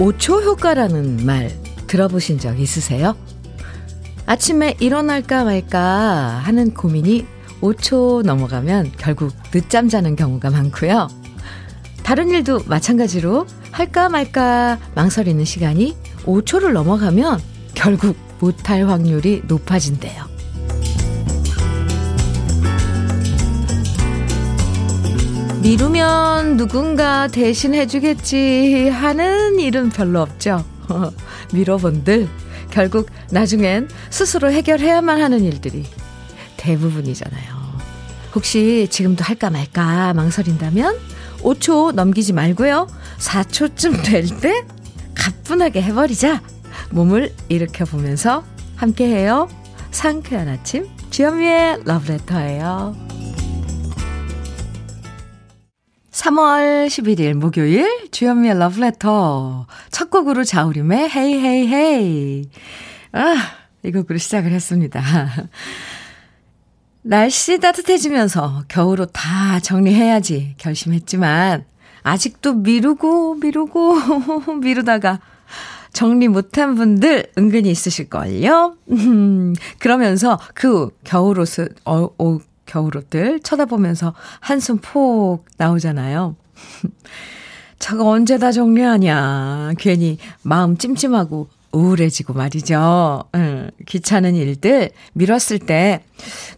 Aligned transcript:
혹시 0.00 0.16
5초 0.18 0.42
효과라는 0.42 1.24
말 1.26 1.50
들어보신 1.86 2.38
적 2.38 2.58
있으세요? 2.58 3.14
아침에 4.26 4.74
일어날까 4.80 5.44
말까 5.44 5.80
하는 6.42 6.72
고민이 6.72 7.26
5초 7.60 8.22
넘어가면 8.24 8.92
결국 8.96 9.32
늦잠 9.52 9.88
자는 9.88 10.16
경우가 10.16 10.50
많고요. 10.50 11.08
다른 12.02 12.30
일도 12.30 12.62
마찬가지로 12.66 13.46
할까 13.70 14.08
말까 14.08 14.78
망설이는 14.94 15.44
시간이 15.44 15.96
5초를 16.24 16.72
넘어가면 16.72 17.40
결국 17.74 18.16
못할 18.40 18.88
확률이 18.88 19.42
높아진대요. 19.46 20.24
미루면 25.62 26.56
누군가 26.56 27.28
대신 27.28 27.74
해주겠지 27.74 28.88
하는 28.88 29.58
일은 29.58 29.90
별로 29.90 30.22
없죠. 30.22 30.64
미뤄본들 31.52 32.28
결국 32.70 33.10
나중엔 33.30 33.88
스스로 34.08 34.50
해결해야만 34.50 35.20
하는 35.20 35.44
일들이 35.44 35.84
대부분이잖아요. 36.56 37.60
혹시 38.34 38.86
지금도 38.90 39.22
할까 39.24 39.50
말까 39.50 40.14
망설인다면 40.14 40.98
5초 41.42 41.92
넘기지 41.92 42.32
말고요. 42.32 42.86
4초쯤 43.18 44.02
될 44.04 44.26
때 44.40 44.64
가뿐하게 45.14 45.82
해버리자. 45.82 46.40
몸을 46.90 47.34
일으켜 47.48 47.84
보면서 47.84 48.44
함께해요. 48.76 49.48
상쾌한 49.90 50.48
아침 50.48 50.88
주현미의 51.10 51.82
러브레터예요. 51.84 53.09
3월 56.20 56.86
11일 56.88 57.32
목요일 57.32 58.10
주현미의 58.10 58.58
러브레터 58.58 59.66
첫 59.90 60.10
곡으로 60.10 60.44
자우림의 60.44 61.08
헤이 61.08 61.34
헤이 61.38 61.66
헤이 61.68 62.50
아, 63.12 63.36
이 63.82 63.90
곡으로 63.90 64.18
시작을 64.18 64.52
했습니다. 64.52 65.02
날씨 67.00 67.58
따뜻해지면서 67.58 68.64
겨울 68.68 69.00
옷 69.00 69.10
다 69.14 69.60
정리해야지 69.60 70.56
결심했지만 70.58 71.64
아직도 72.02 72.52
미루고 72.52 73.36
미루고 73.36 74.56
미루다가 74.60 75.20
정리 75.94 76.28
못한 76.28 76.74
분들 76.74 77.32
은근히 77.38 77.70
있으실걸요? 77.70 78.76
그러면서 79.78 80.38
그 80.52 80.90
겨울 81.02 81.40
옷을, 81.40 81.70
어, 81.86 82.10
어, 82.18 82.38
겨울옷들 82.70 83.40
쳐다보면서 83.40 84.14
한숨 84.38 84.78
폭 84.78 85.44
나오잖아요. 85.56 86.36
저거 87.80 88.08
언제 88.08 88.38
다 88.38 88.52
정리하냐. 88.52 89.72
괜히 89.78 90.18
마음 90.42 90.76
찜찜하고 90.76 91.48
우울해지고 91.72 92.34
말이죠. 92.34 93.24
응, 93.34 93.70
귀찮은 93.86 94.34
일들 94.36 94.90
미뤘을 95.14 95.60
때 95.66 96.04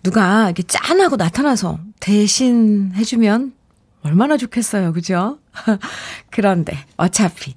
누가 0.02 0.44
이렇게 0.46 0.62
짠하고 0.64 1.16
나타나서 1.16 1.78
대신 2.00 2.92
해주면 2.94 3.52
얼마나 4.02 4.36
좋겠어요. 4.36 4.92
그죠? 4.92 5.38
그런데 6.30 6.76
어차피 6.96 7.54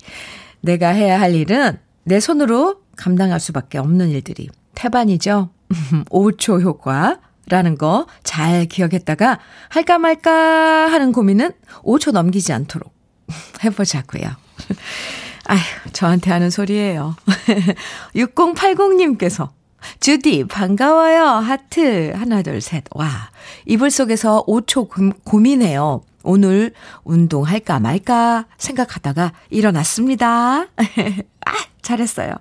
내가 0.62 0.90
해야 0.90 1.20
할 1.20 1.34
일은 1.34 1.78
내 2.04 2.20
손으로 2.20 2.82
감당할 2.96 3.40
수밖에 3.40 3.80
없는 3.80 4.10
일들이 4.10 4.50
태반이죠. 4.76 5.50
5초 6.10 6.62
효과. 6.62 7.20
라는 7.48 7.78
거 7.78 8.08
잘 8.24 8.66
기억했다가 8.66 9.40
할까 9.70 9.98
말까 9.98 10.32
하는 10.92 11.12
고민은 11.12 11.52
5초 11.84 12.12
넘기지 12.12 12.52
않도록 12.54 12.94
해보자고요. 13.64 14.24
아휴, 15.48 15.60
저한테 15.94 16.32
하는 16.32 16.50
소리예요. 16.50 17.16
6080님께서 18.16 19.50
주디, 20.00 20.46
반가워요. 20.46 21.24
하트. 21.24 22.12
하나, 22.16 22.42
둘, 22.42 22.60
셋. 22.62 22.84
와. 22.96 23.30
이불 23.66 23.92
속에서 23.92 24.44
5초 24.48 24.90
고, 24.90 25.12
고민해요. 25.24 26.02
오늘 26.24 26.74
운동할까 27.04 27.80
말까 27.80 28.46
생각하다가 28.58 29.32
일어났습니다. 29.52 30.62
아, 30.64 31.54
잘했어요. 31.84 32.34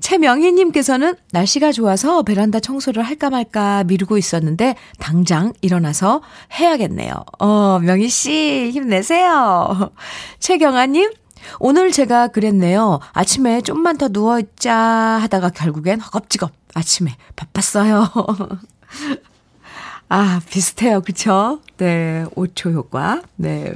최명희님께서는 0.00 1.14
날씨가 1.32 1.72
좋아서 1.72 2.22
베란다 2.22 2.60
청소를 2.60 3.02
할까 3.02 3.30
말까 3.30 3.84
미루고 3.84 4.18
있었는데 4.18 4.76
당장 4.98 5.52
일어나서 5.62 6.22
해야겠네요. 6.52 7.12
어, 7.38 7.78
명희 7.80 8.08
씨 8.08 8.70
힘내세요. 8.72 9.90
최경아님, 10.38 11.10
오늘 11.58 11.92
제가 11.92 12.28
그랬네요. 12.28 13.00
아침에 13.12 13.60
좀만 13.62 13.98
더 13.98 14.08
누워있자 14.08 14.74
하다가 14.74 15.50
결국엔 15.50 16.00
허겁지겁 16.00 16.52
아침에 16.74 17.16
바빴어요. 17.36 18.10
아, 20.08 20.40
비슷해요. 20.48 21.00
그쵸? 21.00 21.60
네, 21.78 22.24
5초 22.36 22.72
효과. 22.72 23.22
네. 23.36 23.72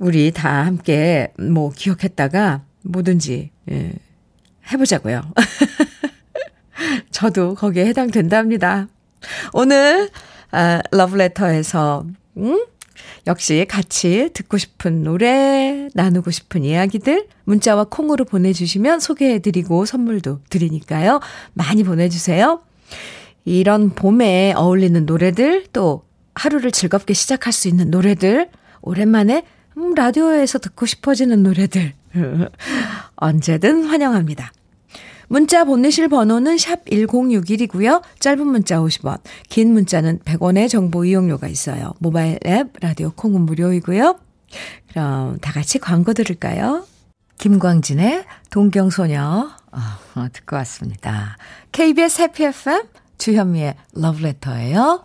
우리 0.00 0.32
다 0.32 0.64
함께 0.64 1.32
뭐 1.38 1.70
기억했다가 1.70 2.62
뭐든지, 2.82 3.50
예, 3.70 3.92
해보자고요. 4.72 5.22
저도 7.10 7.54
거기에 7.54 7.86
해당된답니다. 7.86 8.88
오늘, 9.52 10.10
아, 10.50 10.80
러브레터에서, 10.90 12.06
음? 12.36 12.66
역시 13.26 13.66
같이 13.68 14.30
듣고 14.32 14.58
싶은 14.58 15.02
노래, 15.02 15.88
나누고 15.94 16.30
싶은 16.30 16.64
이야기들, 16.64 17.26
문자와 17.44 17.84
콩으로 17.84 18.24
보내주시면 18.24 19.00
소개해드리고 19.00 19.84
선물도 19.84 20.40
드리니까요. 20.48 21.20
많이 21.52 21.82
보내주세요. 21.82 22.60
이런 23.44 23.90
봄에 23.90 24.52
어울리는 24.56 25.06
노래들, 25.06 25.66
또 25.72 26.04
하루를 26.34 26.70
즐겁게 26.70 27.14
시작할 27.14 27.52
수 27.52 27.68
있는 27.68 27.90
노래들, 27.90 28.50
오랜만에 28.82 29.44
음, 29.76 29.94
라디오에서 29.94 30.58
듣고 30.58 30.86
싶어지는 30.86 31.42
노래들, 31.42 31.92
언제든 33.16 33.84
환영합니다. 33.84 34.52
문자 35.28 35.64
보내실 35.64 36.08
번호는 36.08 36.56
샵 36.56 36.84
1061이고요. 36.84 38.02
짧은 38.20 38.46
문자 38.46 38.78
50원, 38.78 39.18
긴 39.48 39.72
문자는 39.72 40.20
100원의 40.20 40.68
정보 40.68 41.04
이용료가 41.04 41.48
있어요. 41.48 41.94
모바일 41.98 42.38
앱, 42.46 42.72
라디오 42.80 43.10
콩은 43.10 43.42
무료이고요. 43.42 44.18
그럼 44.90 45.38
다 45.40 45.52
같이 45.52 45.78
광고 45.78 46.12
들을까요? 46.12 46.86
김광진의 47.38 48.24
동경소녀 48.50 49.50
어, 49.72 50.28
듣고 50.32 50.56
왔습니다. 50.56 51.36
KBS 51.72 52.22
해피 52.22 52.44
FM 52.44 52.82
주현미의 53.18 53.74
러브레터예요. 53.94 55.04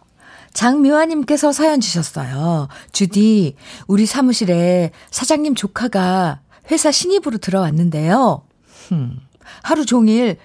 장미화님께서 0.53 1.51
사연 1.51 1.79
주셨어요. 1.79 2.67
주디, 2.91 3.55
우리 3.87 4.05
사무실에 4.05 4.91
사장님 5.09 5.55
조카가 5.55 6.41
회사 6.69 6.91
신입으로 6.91 7.37
들어왔는데요. 7.37 8.43
흠, 8.87 9.19
하루 9.63 9.85
종일 9.85 10.37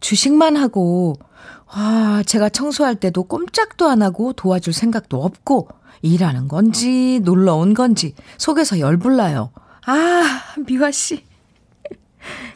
주식만 0.00 0.56
하고, 0.56 1.16
와, 1.74 2.22
제가 2.24 2.48
청소할 2.48 2.96
때도 2.96 3.24
꼼짝도 3.24 3.88
안 3.88 4.02
하고 4.02 4.32
도와줄 4.32 4.72
생각도 4.72 5.22
없고, 5.22 5.68
일하는 6.02 6.48
건지, 6.48 7.20
놀러 7.24 7.54
온 7.54 7.74
건지, 7.74 8.14
속에서 8.38 8.78
열불나요. 8.78 9.50
아, 9.86 10.42
미화씨. 10.66 11.24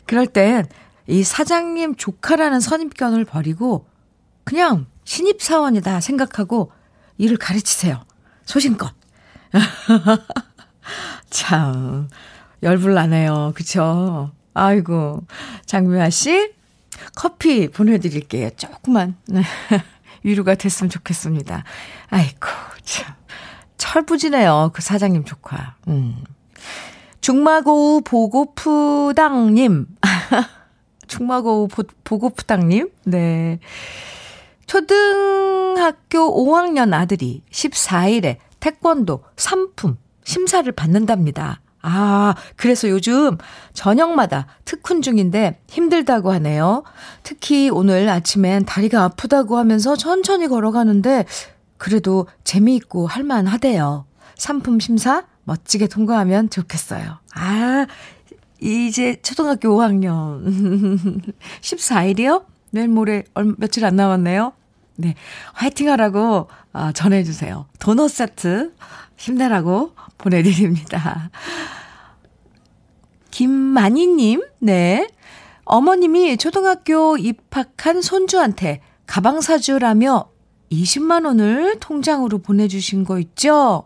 그럴 0.06 0.26
땐, 0.26 0.66
이 1.06 1.24
사장님 1.24 1.96
조카라는 1.96 2.60
선입견을 2.60 3.24
버리고, 3.24 3.86
그냥 4.44 4.86
신입사원이다 5.04 6.00
생각하고, 6.00 6.72
일을 7.18 7.36
가르치세요. 7.36 8.04
소신껏. 8.44 8.92
참, 11.30 12.08
열불 12.62 12.94
나네요. 12.94 13.52
그쵸? 13.54 14.30
아이고, 14.54 15.24
장미화 15.66 16.10
씨, 16.10 16.52
커피 17.14 17.68
보내드릴게요. 17.68 18.50
조금만. 18.56 19.16
네. 19.26 19.42
위로가 20.22 20.54
됐으면 20.54 20.90
좋겠습니다. 20.90 21.64
아이고, 22.10 22.46
참. 22.84 23.14
철부지네요. 23.78 24.70
그 24.74 24.82
사장님 24.82 25.24
조카. 25.24 25.76
음. 25.88 26.22
중마고우 27.20 28.02
보고프당님. 28.02 29.86
중마고우 31.08 31.68
보고프당님. 32.04 32.90
네. 33.04 33.58
초등학교 34.66 36.46
5학년 36.46 36.92
아들이 36.94 37.42
14일에 37.50 38.36
태권도 38.60 39.24
3품 39.36 39.96
심사를 40.22 40.70
받는답니다. 40.70 41.60
아, 41.82 42.34
그래서 42.56 42.88
요즘 42.88 43.38
저녁마다 43.72 44.46
특훈 44.64 45.02
중인데 45.02 45.60
힘들다고 45.68 46.32
하네요. 46.32 46.82
특히 47.22 47.70
오늘 47.70 48.08
아침엔 48.08 48.64
다리가 48.64 49.04
아프다고 49.04 49.56
하면서 49.56 49.96
천천히 49.96 50.46
걸어가는데 50.48 51.24
그래도 51.78 52.26
재미있고 52.44 53.06
할만하대요. 53.06 54.04
상품 54.36 54.78
심사 54.80 55.24
멋지게 55.44 55.86
통과하면 55.86 56.50
좋겠어요. 56.50 57.18
아, 57.34 57.86
이제 58.60 59.16
초등학교 59.22 59.70
5학년. 59.70 61.34
14일이요? 61.62 62.44
내일 62.70 62.88
모레 62.88 63.24
며칠 63.56 63.84
안 63.84 63.96
남았네요. 63.96 64.52
네. 64.96 65.14
화이팅 65.54 65.88
하라고 65.90 66.48
어, 66.72 66.92
전해주세요. 66.92 67.66
도넛 67.78 68.10
세트 68.10 68.74
힘내라고 69.20 69.92
보내드립니다. 70.16 71.30
김만희님, 73.30 74.42
네. 74.60 75.06
어머님이 75.64 76.36
초등학교 76.36 77.16
입학한 77.16 78.02
손주한테 78.02 78.80
가방 79.06 79.40
사주라며 79.40 80.30
20만원을 80.72 81.78
통장으로 81.80 82.38
보내주신 82.38 83.04
거 83.04 83.18
있죠? 83.20 83.84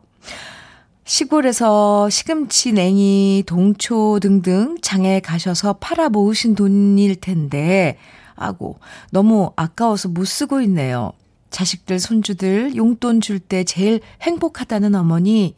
시골에서 1.04 2.08
시금치, 2.08 2.72
냉이, 2.72 3.42
동초 3.44 4.20
등등 4.20 4.76
장에 4.80 5.20
가셔서 5.20 5.74
팔아 5.74 6.10
모으신 6.10 6.54
돈일 6.54 7.16
텐데, 7.16 7.98
아고, 8.36 8.78
너무 9.10 9.52
아까워서 9.56 10.08
못 10.08 10.24
쓰고 10.26 10.60
있네요. 10.62 11.12
자식들, 11.54 12.00
손주들 12.00 12.74
용돈 12.74 13.20
줄 13.20 13.38
때 13.38 13.62
제일 13.62 14.00
행복하다는 14.22 14.96
어머니, 14.96 15.54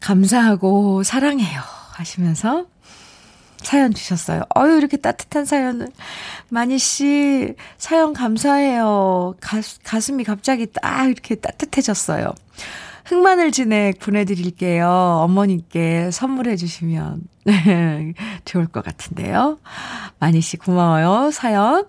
감사하고 0.00 1.02
사랑해요. 1.02 1.62
하시면서 1.94 2.66
사연 3.62 3.94
주셨어요. 3.94 4.42
어유 4.54 4.76
이렇게 4.76 4.98
따뜻한 4.98 5.46
사연을. 5.46 5.88
마니 6.50 6.78
씨, 6.78 7.54
사연 7.78 8.12
감사해요. 8.12 9.36
가, 9.40 9.62
가슴이 9.82 10.24
갑자기 10.24 10.66
딱 10.66 11.06
이렇게 11.06 11.36
따뜻해졌어요. 11.36 12.34
흑마늘 13.06 13.52
진액 13.52 13.98
보내드릴게요. 13.98 14.88
어머님께 15.24 16.10
선물해 16.10 16.56
주시면 16.56 17.22
좋을 18.44 18.66
것 18.66 18.84
같은데요. 18.84 19.58
마니 20.18 20.42
씨 20.42 20.58
고마워요. 20.58 21.30
사연. 21.30 21.86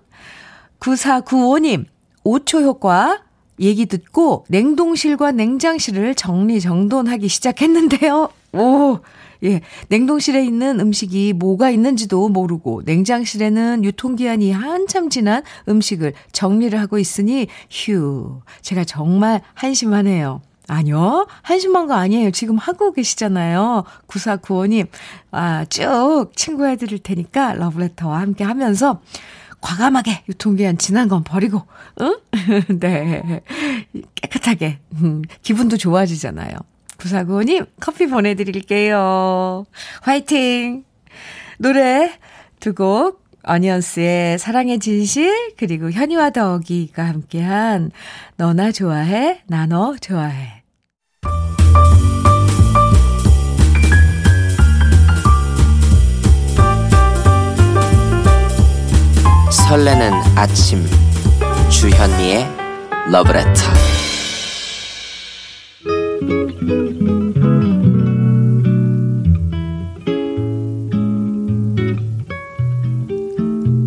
9495님, 0.79 1.85
5초 2.27 2.61
효과 2.63 3.21
얘기 3.59 3.85
듣고 3.85 4.45
냉동실과 4.49 5.31
냉장실을 5.31 6.13
정리정돈하기 6.13 7.27
시작했는데요. 7.27 8.29
오, 8.53 8.99
예. 9.43 9.61
냉동실에 9.87 10.43
있는 10.43 10.79
음식이 10.79 11.33
뭐가 11.33 11.69
있는지도 11.69 12.27
모르고 12.29 12.81
냉장실에는 12.85 13.83
유통기한이 13.83 14.51
한참 14.51 15.09
지난 15.09 15.41
음식을 15.69 16.13
정리를 16.33 16.77
하고 16.79 16.99
있으니 16.99 17.47
휴. 17.69 18.41
제가 18.61 18.83
정말 18.83 19.41
한심하네요. 19.53 20.41
아니요. 20.67 21.27
한심한 21.43 21.87
거 21.87 21.93
아니에요. 21.93 22.31
지금 22.31 22.57
하고 22.57 22.91
계시잖아요. 22.91 23.85
9495님. 24.07 24.87
아, 25.31 25.63
쭉 25.65 26.27
친구 26.35 26.65
해드릴 26.65 26.99
테니까 26.99 27.53
러브레터와 27.53 28.19
함께 28.19 28.43
하면서 28.43 28.99
과감하게 29.61 30.23
유통기한 30.29 30.77
지난 30.77 31.07
건 31.07 31.23
버리고, 31.23 31.63
응? 32.01 32.17
네. 32.79 33.41
깨끗하게. 34.15 34.79
음, 35.01 35.23
기분도 35.41 35.77
좋아지잖아요. 35.77 36.51
9495님, 36.97 37.67
커피 37.79 38.07
보내드릴게요. 38.07 39.65
화이팅! 40.01 40.83
노래 41.59 42.11
두 42.59 42.73
곡, 42.73 43.23
어니언스의 43.43 44.39
사랑의 44.39 44.79
진실, 44.79 45.53
그리고 45.57 45.91
현이와 45.91 46.31
덕이가 46.31 47.03
함께한 47.05 47.91
너나 48.35 48.71
좋아해, 48.71 49.41
나 49.47 49.65
너 49.67 49.95
좋아해. 49.99 50.63
설레는 59.67 60.13
아침, 60.37 60.81
주현미의 61.69 62.47
러브레터. 63.11 63.51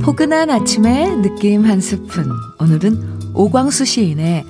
포근한 0.03 0.51
아침의 0.51 1.17
느낌 1.23 1.65
한 1.65 1.81
스푼. 1.81 2.31
오늘은 2.61 3.33
오광수 3.33 3.87
시인의 3.87 4.45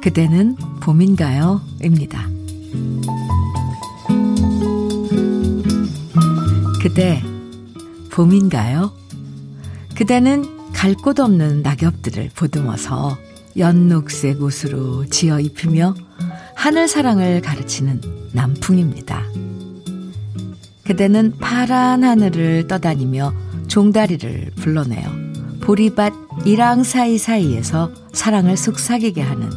그대는 0.00 0.56
봄인가요? 0.80 1.60
입니다. 1.84 2.26
그대, 6.80 7.22
봄인가요? 8.10 8.92
그대는 9.94 10.59
갈 10.80 10.94
곳 10.94 11.20
없는 11.20 11.60
낙엽들을 11.60 12.30
보듬어서 12.34 13.18
연녹색 13.58 14.42
옷으로 14.42 15.04
지어 15.04 15.38
입히며 15.38 15.94
하늘 16.54 16.88
사랑을 16.88 17.42
가르치는 17.42 18.00
남풍입니다. 18.32 19.22
그대는 20.84 21.36
파란 21.36 22.02
하늘을 22.02 22.66
떠다니며 22.66 23.34
종다리를 23.68 24.52
불러내어 24.56 25.10
보리밭 25.60 26.14
이랑 26.46 26.82
사이사이에서 26.82 27.92
사랑을 28.14 28.56
속삭이게 28.56 29.20
하는 29.20 29.50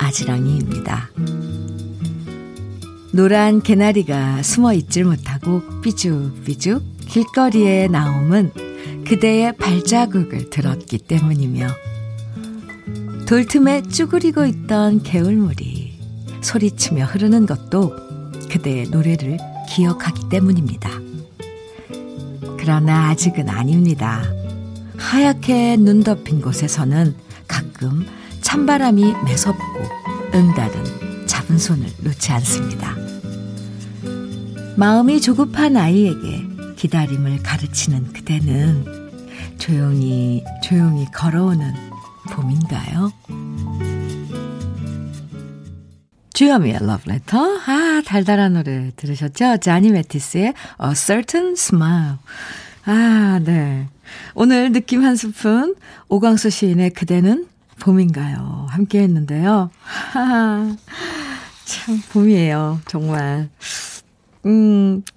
아지랑이입니다. 0.00 1.08
노란 3.12 3.62
개나리가 3.62 4.42
숨어 4.42 4.72
있질 4.72 5.04
못하고 5.04 5.62
삐죽삐죽 5.82 6.82
길거리에 7.06 7.86
나옴은 7.86 8.73
그대의 9.06 9.56
발자국을 9.56 10.50
들었기 10.50 10.98
때문이며 10.98 11.68
돌 13.26 13.46
틈에 13.46 13.82
쭈그리고 13.82 14.44
있던 14.46 15.02
개울물이 15.02 15.98
소리치며 16.40 17.04
흐르는 17.04 17.46
것도 17.46 17.92
그대의 18.50 18.88
노래를 18.88 19.38
기억하기 19.68 20.28
때문입니다. 20.30 20.90
그러나 22.58 23.10
아직은 23.10 23.48
아닙니다. 23.48 24.22
하얗게 24.96 25.76
눈 25.76 26.02
덮인 26.02 26.40
곳에서는 26.40 27.14
가끔 27.46 28.06
찬바람이 28.40 29.14
매섭고 29.26 29.62
응달은 30.34 31.26
잡은 31.26 31.58
손을 31.58 31.86
놓지 32.02 32.32
않습니다. 32.32 32.96
마음이 34.76 35.20
조급한 35.20 35.76
아이에게 35.76 36.33
기다림을 36.84 37.42
가르치는 37.42 38.12
그대는 38.12 38.84
조용히 39.56 40.44
조용히 40.62 41.06
걸어오는 41.12 41.72
봄인가요? 42.30 43.10
주여미의 46.34 46.80
Letter. 46.82 47.60
아, 47.66 48.02
달달한 48.04 48.52
노래 48.52 48.90
들으셨죠? 48.96 49.56
자니 49.62 49.92
메티스의 49.92 50.48
A 50.82 50.94
Certain 50.94 51.54
Smile. 51.56 52.16
아, 52.84 53.40
네. 53.42 53.88
오늘 54.34 54.70
느낌 54.72 55.02
한 55.04 55.16
스푼, 55.16 55.76
오광수 56.10 56.50
시인의 56.50 56.90
그대는 56.90 57.46
봄인가요? 57.80 58.66
함께 58.68 59.00
했는데요. 59.00 59.70
하하, 59.80 60.76
참, 61.64 62.02
봄이에요. 62.12 62.82
정말. 62.86 63.48
음, 64.44 65.02
딱, 65.06 65.13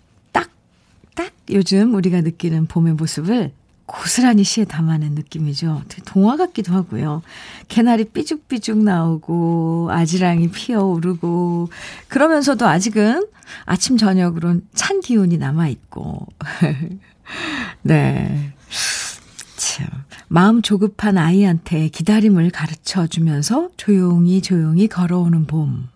딱 1.18 1.34
요즘 1.50 1.96
우리가 1.96 2.22
느끼는 2.22 2.68
봄의 2.68 2.94
모습을 2.94 3.52
고스란히 3.88 4.44
시에 4.44 4.66
담아낸 4.66 5.14
느낌이죠. 5.14 5.82
되게 5.88 6.04
동화 6.06 6.38
같기도 6.38 6.74
하고요. 6.74 7.24
개나리 7.70 8.04
삐죽삐죽 8.04 8.78
나오고 8.84 9.90
아지랑이 9.92 10.52
피어오르고 10.52 11.70
그러면서도 12.08 12.68
아직은 12.68 13.28
아침 13.66 13.98
저녁으론 13.98 14.68
찬 14.76 15.00
기운이 15.00 15.38
남아 15.38 15.70
있고. 15.70 16.28
네. 17.82 18.54
참 19.56 19.88
마음 20.28 20.62
조급한 20.62 21.18
아이한테 21.18 21.88
기다림을 21.90 22.52
가르쳐 22.52 23.08
주면서 23.08 23.70
조용히 23.76 24.42
조용히 24.42 24.88
걸어오는 24.88 25.48
봄. 25.48 25.88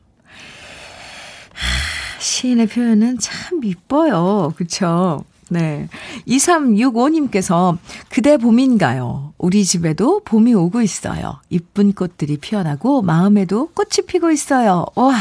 시인의 2.22 2.68
표현은 2.68 3.18
참 3.20 3.64
이뻐요. 3.64 4.54
그쵸? 4.56 5.24
네. 5.50 5.90
2365님께서 6.28 7.78
그대 8.10 8.38
봄인가요? 8.38 9.34
우리 9.38 9.66
집에도 9.66 10.22
봄이 10.24 10.54
오고 10.54 10.82
있어요. 10.82 11.42
이쁜 11.50 11.92
꽃들이 11.94 12.38
피어나고 12.38 13.02
마음에도 13.02 13.68
꽃이 13.74 14.06
피고 14.08 14.32
있어요. 14.32 14.86
와, 14.96 15.14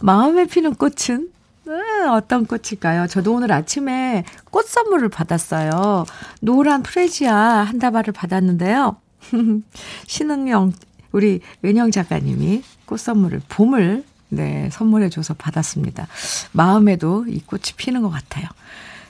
마음에 0.00 0.46
피는 0.46 0.76
꽃은 0.76 1.28
음, 1.66 2.08
어떤 2.10 2.46
꽃일까요? 2.46 3.08
저도 3.08 3.34
오늘 3.34 3.52
아침에 3.52 4.24
꽃 4.50 4.66
선물을 4.66 5.08
받았어요. 5.08 6.06
노란 6.40 6.82
프레지아 6.82 7.34
한 7.34 7.78
다발을 7.78 8.12
받았는데요. 8.12 8.96
신은영, 10.06 10.72
우리 11.12 11.40
은영 11.64 11.90
작가님이 11.90 12.62
꽃 12.86 13.00
선물을, 13.00 13.42
봄을 13.48 14.04
네, 14.28 14.68
선물해줘서 14.72 15.34
받았습니다. 15.34 16.06
마음에도 16.52 17.24
이 17.28 17.40
꽃이 17.40 17.74
피는 17.76 18.02
것 18.02 18.10
같아요. 18.10 18.46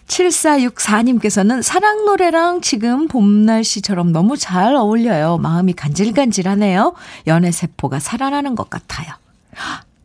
7464님께서는 0.07 1.63
사랑 1.63 2.05
노래랑 2.05 2.61
지금 2.61 3.09
봄 3.09 3.47
날씨처럼 3.47 4.13
너무 4.13 4.37
잘 4.37 4.75
어울려요. 4.75 5.39
마음이 5.39 5.73
간질간질하네요. 5.73 6.95
연애세포가 7.27 8.01
살아나는 8.01 8.55
것 8.55 8.69
같아요. 8.69 9.15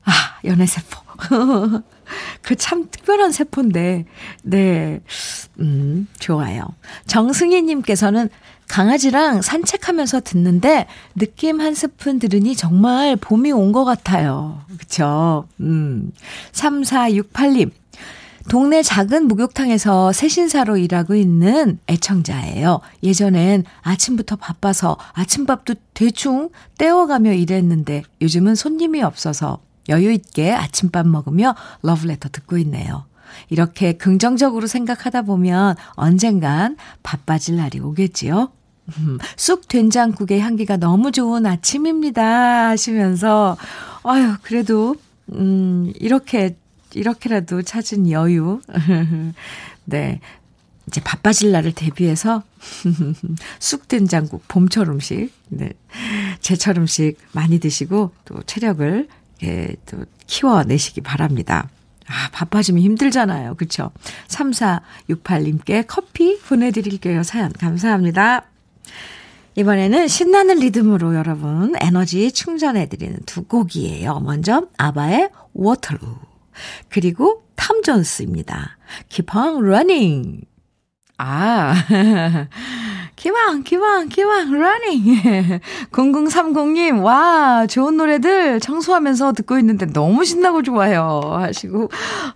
아, 0.05 0.11
연애세포. 0.45 1.09
그 2.41 2.55
참 2.55 2.89
특별한 2.89 3.31
세포인데, 3.31 4.05
네. 4.43 4.99
음, 5.59 6.07
좋아요. 6.19 6.63
정승희님께서는 7.07 8.29
강아지랑 8.69 9.41
산책하면서 9.41 10.21
듣는데 10.21 10.85
느낌 11.15 11.59
한 11.59 11.73
스푼 11.73 12.19
들으니 12.19 12.55
정말 12.55 13.15
봄이 13.15 13.51
온 13.51 13.69
것 13.73 13.83
같아요. 13.83 14.61
그쵸? 14.79 15.45
음. 15.59 16.11
3468님. 16.53 17.71
동네 18.47 18.81
작은 18.81 19.27
목욕탕에서 19.27 20.11
세신사로 20.11 20.77
일하고 20.77 21.13
있는 21.15 21.77
애청자예요. 21.87 22.79
예전엔 23.03 23.63
아침부터 23.81 24.37
바빠서 24.37 24.97
아침밥도 25.13 25.75
대충 25.93 26.49
떼어가며 26.79 27.33
일했는데 27.33 28.03
요즘은 28.21 28.55
손님이 28.55 29.03
없어서 29.03 29.59
여유 29.87 30.11
있게 30.11 30.51
아침밥 30.51 31.07
먹으며 31.07 31.55
러브레터 31.83 32.29
듣고 32.29 32.57
있네요. 32.59 33.05
이렇게 33.49 33.93
긍정적으로 33.93 34.65
생각하다 34.65 35.23
보면 35.23 35.75
언젠간 35.91 36.77
바빠질 37.03 37.57
날이 37.57 37.79
오겠지요. 37.79 38.51
음, 38.97 39.17
쑥 39.37 39.67
된장국의 39.67 40.39
향기가 40.39 40.77
너무 40.77 41.11
좋은 41.11 41.45
아침입니다 41.45 42.69
하시면서 42.69 43.57
아유 44.03 44.35
그래도 44.41 44.95
음 45.31 45.91
이렇게 45.99 46.55
이렇게라도 46.93 47.61
찾은 47.61 48.09
여유. 48.09 48.61
네. 49.85 50.19
이제 50.87 51.01
바빠질 51.01 51.51
날을 51.51 51.73
대비해서 51.73 52.43
쑥된장국, 53.59 54.47
봄철 54.47 54.87
음식, 54.87 55.31
네. 55.49 55.71
제철 56.39 56.79
음식 56.79 57.15
많이 57.31 57.59
드시고 57.59 58.11
또 58.25 58.41
체력을 58.43 59.07
예, 59.43 59.75
또 59.85 60.03
키워내시기 60.25 61.01
바랍니다. 61.01 61.69
아, 62.07 62.29
바빠지면 62.31 62.81
힘들잖아요. 62.81 63.53
그쵸? 63.55 63.91
3468님께 64.27 65.85
커피 65.87 66.39
보내 66.39 66.71
드릴게요. 66.71 67.21
사연 67.21 67.53
감사합니다. 67.53 68.45
이번에는 69.55 70.07
신나는 70.07 70.59
리듬으로 70.59 71.15
여러분 71.15 71.73
에너지 71.81 72.31
충전해드리는 72.31 73.19
두 73.25 73.43
곡이에요. 73.43 74.19
먼저 74.21 74.67
아바의 74.77 75.29
워터루. 75.53 75.99
그리고 76.89 77.43
탐 77.55 77.81
존스입니다. 77.81 78.77
Keep 79.09 79.37
on 79.37 79.57
running. 79.63 80.41
아, 81.21 81.75
기왕, 83.17 83.63
기왕, 83.63 84.07
기왕, 84.07 84.53
running. 84.53 85.59
0030님, 85.91 87.03
와, 87.03 87.67
좋은 87.67 87.97
노래들 87.97 88.61
청소하면서 88.61 89.33
듣고 89.33 89.59
있는데 89.59 89.85
너무 89.87 90.23
신나고 90.23 90.63
좋아요. 90.63 91.19
하시고, 91.23 91.89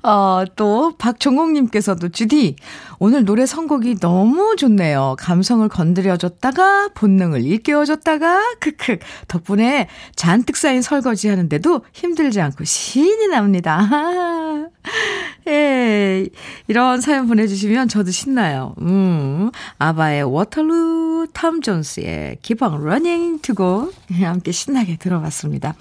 어, 0.04 0.44
또, 0.58 0.98
박종옥님께서도, 0.98 2.10
주디, 2.10 2.58
오늘 3.06 3.26
노래 3.26 3.46
선곡이 3.46 4.00
너무 4.00 4.56
좋네요. 4.56 5.18
감성을 5.20 5.68
건드려줬다가, 5.68 6.92
본능을 6.94 7.44
일깨워줬다가, 7.44 8.56
크크. 8.62 9.00
덕분에 9.28 9.90
잔뜩 10.16 10.56
쌓인 10.56 10.82
설거지 10.82 11.28
하는데도 11.28 11.82
힘들지 11.92 12.40
않고 12.40 12.64
신이 12.64 13.28
납니다. 13.28 14.70
예, 15.50 16.30
이런 16.70 17.02
사연 17.02 17.28
보내주시면 17.28 17.90
저도 17.90 18.12
신나요. 18.12 18.74
음, 18.80 19.52
아바의 19.80 20.24
Waterloo, 20.24 21.28
톰 21.34 21.60
존스의 21.60 22.38
Keep 22.42 22.64
on 22.64 22.76
Running 22.76 23.42
두 23.42 23.62
곡 23.62 23.92
함께 24.14 24.54
신나게 24.54 24.96
들어봤습니다. 24.96 25.76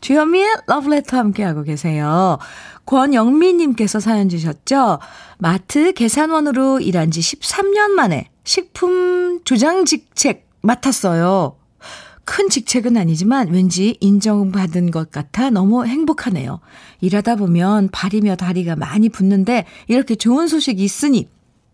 주현미의 0.00 0.56
러브레터 0.66 1.16
함께하고 1.16 1.62
계세요. 1.62 2.38
권영미님께서 2.86 4.00
사연 4.00 4.28
주셨죠? 4.28 4.98
마트 5.38 5.92
계산원으로 5.92 6.80
일한 6.80 7.10
지 7.10 7.20
13년 7.20 7.90
만에 7.90 8.30
식품 8.44 9.40
조장 9.44 9.84
직책 9.84 10.48
맡았어요. 10.62 11.56
큰 12.24 12.48
직책은 12.48 12.96
아니지만 12.96 13.48
왠지 13.48 13.96
인정받은 14.00 14.90
것 14.90 15.10
같아 15.10 15.50
너무 15.50 15.86
행복하네요. 15.86 16.60
일하다 17.00 17.36
보면 17.36 17.88
발이며 17.92 18.36
다리가 18.36 18.74
많이 18.74 19.08
붓는데 19.08 19.64
이렇게 19.86 20.16
좋은 20.16 20.48
소식이 20.48 20.82
있으니 20.82 21.28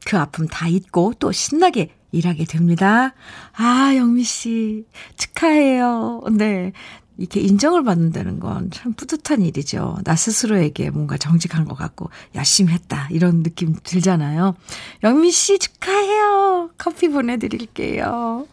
그 0.05 0.19
아픔 0.19 0.47
다 0.49 0.69
잊고 0.69 1.15
또 1.19 1.33
신나게 1.33 1.91
일하게 2.13 2.45
됩니다. 2.45 3.15
아, 3.57 3.95
영미 3.97 4.23
씨, 4.23 4.85
축하해요. 5.17 6.23
네. 6.33 6.73
이렇게 7.19 7.41
인정을 7.41 7.85
받는다는 7.85 8.41
건 8.41 8.71
참 8.73 8.93
뿌듯한 8.95 9.43
일이죠. 9.43 9.99
나 10.05 10.17
스스로에게 10.17 10.91
뭔가 10.91 11.17
정직한 11.17 11.65
것 11.65 11.77
같고 11.77 12.11
열심히 12.35 12.73
했다. 12.73 13.09
이런 13.11 13.43
느낌 13.43 13.77
들잖아요. 13.83 14.55
영미 15.03 15.31
씨 15.31 15.59
축하해요. 15.59 16.71
커피 16.79 17.09
보내드릴게요. 17.09 18.47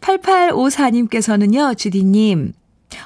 8854님께서는요, 0.00 1.76
주디님, 1.76 2.52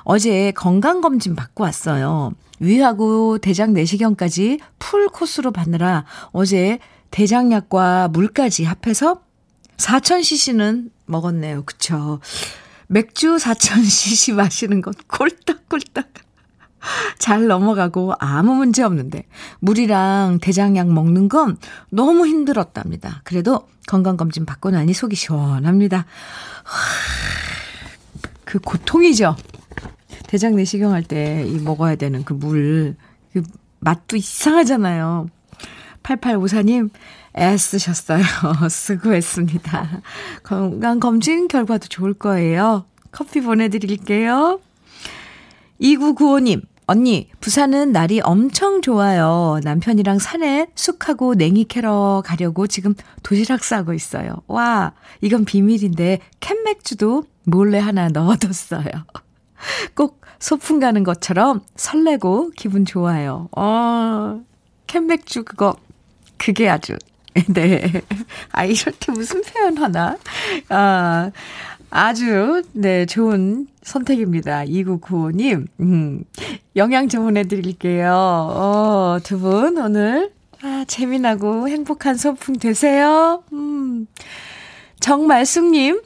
어제 0.04 0.52
건강검진 0.52 1.34
받고 1.34 1.64
왔어요. 1.64 2.32
위하고 2.60 3.38
대장 3.38 3.72
내시경까지 3.72 4.60
풀 4.78 5.08
코스로 5.08 5.50
받느라 5.50 6.04
어제 6.30 6.78
대장약과 7.10 8.08
물까지 8.08 8.64
합해서 8.64 9.22
4,000cc는 9.78 10.90
먹었네요. 11.06 11.64
그쵸. 11.64 12.20
맥주 12.92 13.36
4,000cc 13.36 14.34
마시는 14.34 14.80
건 14.82 14.92
꼴딱꼴딱. 15.08 16.08
잘 17.18 17.46
넘어가고 17.46 18.14
아무 18.18 18.54
문제 18.54 18.82
없는데 18.82 19.24
물이랑 19.60 20.38
대장약 20.42 20.88
먹는 20.92 21.28
건 21.28 21.56
너무 21.90 22.26
힘들었답니다. 22.26 23.20
그래도 23.24 23.68
건강검진 23.86 24.44
받고 24.44 24.70
나니 24.70 24.92
속이 24.92 25.14
시원합니다. 25.16 26.06
그 28.44 28.58
고통이죠. 28.58 29.36
대장 30.26 30.56
내시경 30.56 30.92
할 30.92 31.04
때 31.04 31.44
이 31.46 31.58
먹어야 31.60 31.94
되는 31.96 32.24
그 32.24 32.32
물, 32.32 32.96
그 33.32 33.42
맛도 33.80 34.16
이상하잖아요. 34.16 35.28
8854님, 36.02 36.90
애쓰셨어요. 37.36 38.22
수고했습니다. 38.70 40.02
건강검진 40.42 41.48
결과도 41.48 41.88
좋을 41.88 42.14
거예요. 42.14 42.84
커피 43.10 43.40
보내드릴게요. 43.40 44.60
2995님, 45.80 46.62
언니, 46.86 47.28
부산은 47.40 47.92
날이 47.92 48.20
엄청 48.22 48.82
좋아요. 48.82 49.60
남편이랑 49.62 50.18
산에 50.18 50.68
쑥하고 50.74 51.34
냉이 51.34 51.64
캐러 51.64 52.22
가려고 52.24 52.66
지금 52.66 52.94
도시락 53.22 53.64
싸고 53.64 53.92
있어요. 53.92 54.36
와, 54.46 54.92
이건 55.20 55.44
비밀인데 55.44 56.18
캔맥주도 56.40 57.24
몰래 57.44 57.78
하나 57.78 58.08
넣어뒀어요. 58.08 58.86
꼭 59.94 60.20
소풍 60.38 60.80
가는 60.80 61.04
것처럼 61.04 61.62
설레고 61.76 62.50
기분 62.56 62.84
좋아요. 62.84 63.48
어, 63.56 64.42
캔맥주 64.86 65.44
그거, 65.44 65.76
그게 66.36 66.68
아주, 66.68 66.96
네. 67.54 68.02
아, 68.52 68.64
이렇게 68.64 69.12
무슨 69.12 69.42
표현 69.42 69.76
하나? 69.78 70.16
아, 70.68 71.30
아주, 71.90 72.62
네, 72.72 73.06
좋은 73.06 73.66
선택입니다. 73.82 74.64
2995님, 74.64 75.66
음, 75.80 76.24
영양제 76.76 77.18
보내드릴게요. 77.18 78.12
어, 78.14 79.18
두 79.22 79.38
분 79.38 79.78
오늘, 79.78 80.30
아, 80.62 80.84
재미나고 80.86 81.68
행복한 81.68 82.16
소풍 82.16 82.58
되세요. 82.58 83.42
음, 83.52 84.06
정말숙님, 85.00 86.02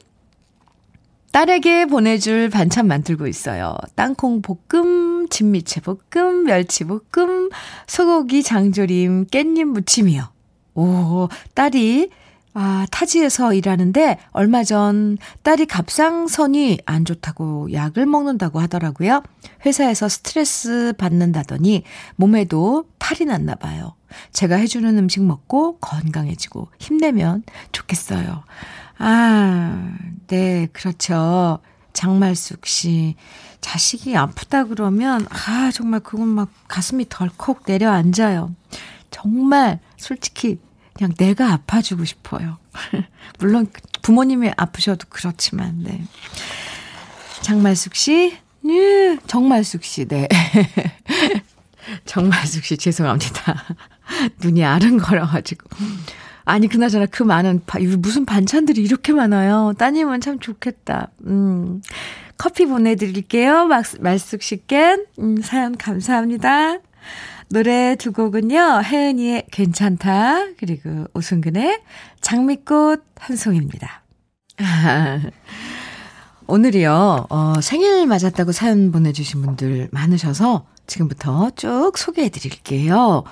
딸에게 1.31 1.85
보내줄 1.85 2.49
반찬 2.49 2.87
만들고 2.87 3.27
있어요. 3.27 3.75
땅콩 3.95 4.41
볶음, 4.41 5.27
진미채 5.29 5.81
볶음, 5.81 6.45
멸치 6.45 6.83
볶음, 6.85 7.49
소고기 7.85 8.41
장조림, 8.43 9.27
깻잎 9.27 9.65
무침이요. 9.65 10.29
오, 10.77 11.27
딸이 11.55 12.11
아, 12.53 12.87
타지에서 12.89 13.53
일하는데 13.53 14.17
얼마 14.31 14.63
전 14.63 15.17
딸이 15.43 15.65
갑상선이 15.65 16.79
안 16.85 17.05
좋다고 17.05 17.71
약을 17.71 18.05
먹는다고 18.05 18.59
하더라고요. 18.59 19.21
회사에서 19.65 20.09
스트레스 20.09 20.93
받는다더니 20.97 21.83
몸에도 22.15 22.85
탈이 22.97 23.27
났나 23.27 23.55
봐요. 23.55 23.93
제가 24.31 24.55
해주는 24.55 24.97
음식 24.97 25.23
먹고 25.23 25.77
건강해지고 25.79 26.69
힘내면 26.79 27.43
좋겠어요. 27.71 28.43
아, 28.97 29.95
네, 30.27 30.67
그렇죠. 30.73 31.59
장말숙 31.93 32.65
씨. 32.65 33.15
자식이 33.61 34.15
아프다 34.15 34.65
그러면, 34.65 35.27
아, 35.29 35.71
정말 35.71 35.99
그건 35.99 36.27
막 36.29 36.49
가슴이 36.67 37.07
덜컥 37.09 37.63
내려앉아요. 37.67 38.53
정말 39.11 39.79
솔직히 39.97 40.59
그냥 40.97 41.13
내가 41.17 41.53
아파주고 41.53 42.05
싶어요. 42.05 42.57
물론 43.39 43.67
부모님이 44.01 44.51
아프셔도 44.57 45.05
그렇지만, 45.09 45.83
네. 45.83 46.03
장말숙 47.41 47.95
씨, 47.95 48.37
예, 48.67 49.17
정말숙 49.27 49.83
씨, 49.83 50.05
네. 50.05 50.27
정말숙 52.05 52.65
씨, 52.65 52.77
죄송합니다. 52.77 53.63
눈이 54.41 54.63
아른거려가지고. 54.63 55.69
아니, 56.45 56.67
그나저나 56.67 57.05
그 57.07 57.23
많은, 57.23 57.61
무슨 57.99 58.25
반찬들이 58.25 58.81
이렇게 58.81 59.13
많아요. 59.13 59.73
따님은 59.77 60.21
참 60.21 60.39
좋겠다. 60.39 61.09
음. 61.25 61.81
커피 62.37 62.65
보내드릴게요. 62.65 63.65
막, 63.65 63.85
말숙 63.99 64.41
씨께. 64.41 64.97
음, 65.19 65.41
사연 65.41 65.77
감사합니다. 65.77 66.77
노래 67.49 67.95
두 67.95 68.11
곡은요. 68.11 68.81
혜은이의 68.83 69.47
괜찮다. 69.51 70.53
그리고 70.57 71.05
오승근의 71.13 71.81
장미꽃 72.19 73.03
한 73.17 73.35
송입니다. 73.37 74.03
오늘이요, 76.47 77.27
어, 77.29 77.53
생일 77.61 78.05
맞았다고 78.07 78.51
사연 78.51 78.91
보내주신 78.91 79.41
분들 79.41 79.89
많으셔서 79.91 80.65
지금부터 80.87 81.51
쭉 81.55 81.91
소개해 81.97 82.29
드릴게요. 82.29 83.23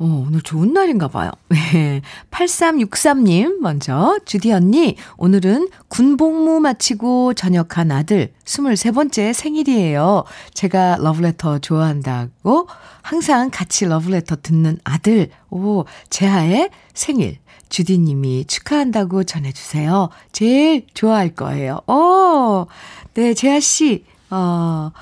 어, 0.00 0.24
오늘 0.26 0.40
좋은 0.40 0.72
날인가 0.72 1.08
봐요. 1.08 1.30
8363님, 2.30 3.58
먼저, 3.60 4.18
주디 4.24 4.50
언니, 4.50 4.96
오늘은 5.18 5.68
군복무 5.88 6.60
마치고 6.60 7.34
전역한 7.34 7.90
아들 7.92 8.32
23번째 8.46 9.34
생일이에요. 9.34 10.24
제가 10.54 10.96
러브레터 11.00 11.58
좋아한다고 11.58 12.66
항상 13.02 13.50
같이 13.52 13.84
러브레터 13.84 14.36
듣는 14.42 14.78
아들, 14.84 15.28
오, 15.50 15.84
재하의 16.08 16.70
생일. 16.94 17.36
주디님이 17.68 18.46
축하한다고 18.46 19.24
전해주세요. 19.24 20.08
제일 20.32 20.86
좋아할 20.94 21.34
거예요. 21.34 21.80
오, 21.86 22.66
네, 23.12 23.34
재하씨, 23.34 24.04
어, 24.30 24.92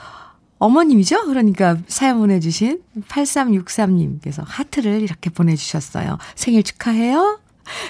어머님이죠? 0.58 1.26
그러니까 1.26 1.76
사연 1.86 2.18
보내주신 2.18 2.82
8363님께서 3.08 4.42
하트를 4.44 5.02
이렇게 5.02 5.30
보내주셨어요. 5.30 6.18
생일 6.34 6.62
축하해요. 6.62 7.40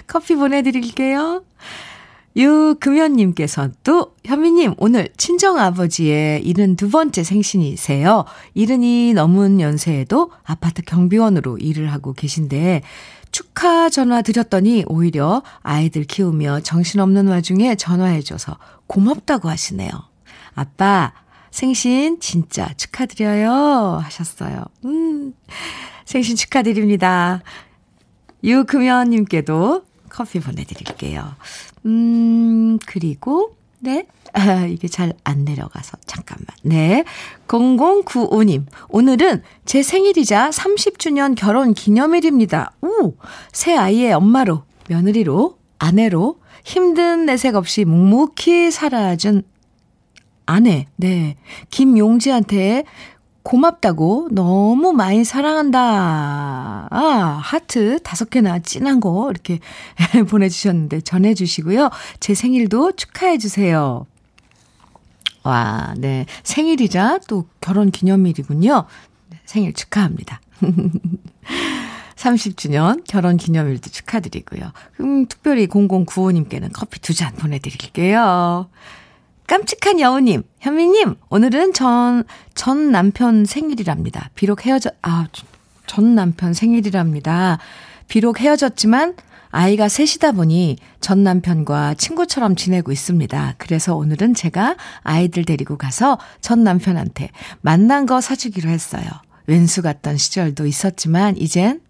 커피 0.07 0.35
보내드릴게요. 0.37 1.45
유금연님께서 2.37 3.71
또, 3.83 4.15
현미님, 4.25 4.75
오늘 4.79 5.09
친정아버지의 5.17 6.45
72번째 6.45 7.25
생신이세요. 7.25 8.25
이른이 8.55 9.15
넘은 9.15 9.61
연세에도 9.61 10.31
아파트 10.45 10.83
경비원으로 10.83 11.59
일을 11.59 11.93
하고 11.93 12.13
계신데, 12.13 12.83
축하 13.33 13.91
전화 13.91 14.23
드렸더니 14.23 14.85
오히려 14.87 15.43
아이들 15.63 16.05
키우며 16.05 16.61
정신없는 16.61 17.27
와중에 17.27 17.75
전화해줘서 17.75 18.57
고맙다고 18.87 19.49
하시네요. 19.49 19.91
아빠, 20.55 21.13
생신 21.59 22.21
진짜 22.21 22.73
축하드려요. 22.77 23.51
하셨어요. 24.05 24.65
음, 24.85 25.35
생신 26.05 26.37
축하드립니다. 26.37 27.43
유금연님께도 28.45 29.83
커피 30.09 30.39
보내드릴게요. 30.39 31.35
음, 31.85 32.79
그리고, 32.87 33.57
네. 33.81 34.07
아, 34.35 34.67
이게 34.71 34.87
잘 34.87 35.13
안 35.25 35.45
내려가서, 35.45 35.99
잠깐만. 36.07 36.47
네. 36.63 37.03
0095님, 37.49 38.67
오늘은 38.89 39.43
제 39.65 39.83
생일이자 39.83 40.51
30주년 40.51 41.35
결혼 41.37 41.75
기념일입니다. 41.75 42.71
오! 42.83 43.15
새 43.53 43.77
아이의 43.77 44.13
엄마로, 44.13 44.63
며느리로, 44.89 45.59
아내로, 45.81 46.39
힘든 46.65 47.27
내색 47.27 47.57
없이 47.57 47.85
묵묵히 47.85 48.71
살아준 48.71 49.43
아내, 50.49 50.87
네. 50.97 51.37
김용지한테 51.69 52.85
고맙다고 53.43 54.29
너무 54.33 54.95
많이 54.95 55.23
사랑한다. 55.23 56.89
아, 56.91 57.41
하트 57.43 58.03
다섯 58.03 58.31
개나 58.31 58.59
진한 58.61 58.99
거 58.99 59.29
이렇게 59.31 59.61
보내주셨는데 60.31 61.03
전해주시고요. 61.03 61.91
제 62.21 62.33
생일도 62.33 62.93
축하해주세요. 62.93 64.07
와, 65.45 65.95
네. 65.99 66.25
생일이자 66.45 67.19
또 67.29 67.47
결혼 67.61 67.91
기념일이군요. 67.91 68.87
생일 69.45 69.75
축하합니다. 69.75 70.41
30주년 72.17 73.05
결혼 73.07 73.37
기념일도 73.37 73.91
축하드리고요. 73.91 74.73
음, 75.01 75.27
특별히 75.27 75.67
0095님께는 75.67 76.71
커피 76.73 77.01
두 77.01 77.13
잔 77.13 77.35
보내드릴게요. 77.35 78.71
깜찍한 79.49 79.99
여우님, 79.99 80.43
현미님, 80.61 81.15
오늘은 81.31 81.73
전, 81.73 82.25
전 82.55 82.93
남편 82.93 83.47
생일이랍니다. 83.47 84.29
비록 84.35 84.67
헤어져, 84.67 84.91
아, 85.01 85.27
전 85.87 86.15
남편 86.15 86.53
생일이랍니다. 86.53 87.59
비록 88.09 88.41
헤어졌지만 88.41 89.17
아이가 89.51 89.89
셋이다 89.89 90.33
보니 90.33 90.77
전 91.01 91.25
남편과 91.25 91.95
친구처럼 91.95 92.57
지내고 92.57 92.93
있습니다. 92.93 93.55
그래서 93.57 93.97
오늘은 93.97 94.35
제가 94.35 94.77
아이들 95.03 95.47
데리고 95.47 95.79
가서 95.79 96.19
전 96.43 96.63
남편한테 96.63 97.31
만난 97.63 98.05
거 98.05 98.21
사주기로 98.21 98.69
했어요. 98.69 99.07
왼수 99.47 99.81
같던 99.81 100.19
시절도 100.19 100.67
있었지만 100.67 101.39
이젠 101.39 101.81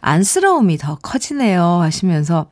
안쓰러움이 0.00 0.78
더 0.78 0.96
커지네요. 0.96 1.62
하시면서 1.62 2.50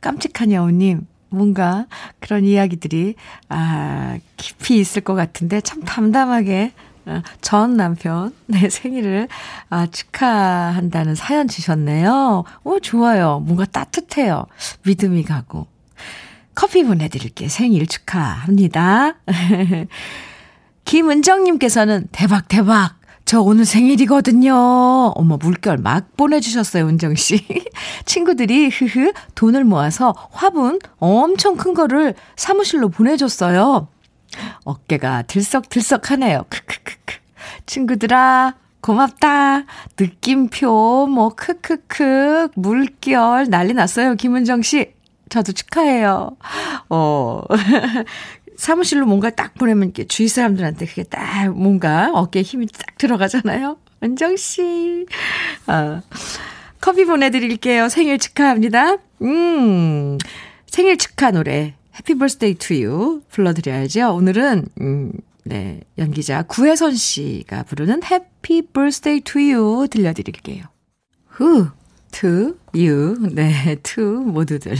깜찍한 0.00 0.50
여우님, 0.50 1.06
뭔가 1.30 1.86
그런 2.18 2.44
이야기들이, 2.44 3.14
아, 3.48 4.18
깊이 4.36 4.78
있을 4.78 5.02
것 5.02 5.14
같은데 5.14 5.60
참 5.60 5.82
담담하게 5.82 6.72
어, 7.06 7.22
전 7.40 7.76
남편, 7.76 8.34
네, 8.46 8.68
생일을, 8.70 9.28
아, 9.70 9.86
축하한다는 9.86 11.14
사연 11.14 11.48
주셨네요. 11.48 12.44
오, 12.64 12.80
좋아요. 12.80 13.40
뭔가 13.40 13.64
따뜻해요. 13.64 14.46
믿음이 14.84 15.24
가고. 15.24 15.66
커피 16.54 16.84
보내드릴게. 16.84 17.48
생일 17.48 17.86
축하합니다. 17.86 19.14
김은정님께서는 20.84 22.08
대박, 22.12 22.48
대박. 22.48 22.99
저 23.30 23.40
오늘 23.40 23.64
생일이거든요. 23.64 24.52
어머, 25.14 25.36
물결 25.36 25.76
막 25.78 26.16
보내주셨어요, 26.16 26.88
은정씨. 26.88 27.46
친구들이, 28.04 28.70
흐흐, 28.70 29.12
돈을 29.36 29.62
모아서 29.62 30.12
화분 30.32 30.80
엄청 30.98 31.54
큰 31.54 31.72
거를 31.72 32.14
사무실로 32.34 32.88
보내줬어요. 32.88 33.86
어깨가 34.64 35.22
들썩들썩 35.28 36.10
하네요. 36.10 36.44
크크크크. 36.48 37.18
친구들아, 37.66 38.56
고맙다. 38.80 39.62
느낌표, 39.96 41.06
뭐, 41.06 41.28
크크크, 41.28 42.48
물결, 42.56 43.48
난리 43.48 43.74
났어요, 43.74 44.16
김은정 44.16 44.62
씨. 44.62 44.92
저도 45.28 45.52
축하해요. 45.52 46.36
어. 46.88 47.42
사무실로 48.60 49.06
뭔가 49.06 49.30
딱 49.30 49.54
보내면 49.54 49.84
이렇게 49.84 50.04
주위 50.04 50.28
사람들한테 50.28 50.84
그게 50.84 51.02
딱 51.02 51.48
뭔가 51.56 52.10
어깨에 52.12 52.42
힘이 52.42 52.66
딱 52.66 52.98
들어가잖아요. 52.98 53.78
은정 54.02 54.36
씨. 54.36 55.06
아, 55.66 56.02
커피 56.78 57.06
보내드릴게요. 57.06 57.88
생일 57.88 58.18
축하합니다. 58.18 58.98
음, 59.22 60.18
생일 60.66 60.98
축하 60.98 61.30
노래. 61.30 61.74
해피 61.98 62.16
버스데이 62.16 62.54
투 62.56 62.74
유 62.74 63.22
불러드려야죠. 63.30 64.14
오늘은, 64.14 64.66
음, 64.82 65.12
네, 65.44 65.80
연기자 65.96 66.42
구혜선 66.42 66.94
씨가 66.94 67.62
부르는 67.62 68.02
해피 68.04 68.60
버스데이 68.74 69.20
투 69.22 69.40
유 69.40 69.88
들려드릴게요. 69.90 70.64
후, 71.28 71.68
투, 72.12 72.58
유, 72.76 73.16
네, 73.32 73.76
투 73.82 74.02
모두들. 74.02 74.76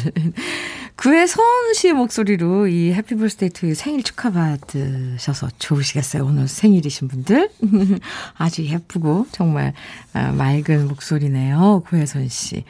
구혜선 1.00 1.72
씨 1.76 1.94
목소리로 1.94 2.66
이 2.66 2.92
해피 2.92 3.14
버스데이 3.14 3.48
투 3.48 3.74
생일 3.74 4.02
축하받으셔서 4.02 5.48
좋으시겠어요. 5.58 6.26
오늘 6.26 6.46
생일이신 6.46 7.08
분들. 7.08 7.48
아주 8.36 8.66
예쁘고 8.66 9.26
정말 9.32 9.72
아, 10.12 10.30
맑은 10.32 10.88
목소리네요. 10.88 11.84
구혜선 11.86 12.28
씨. 12.28 12.64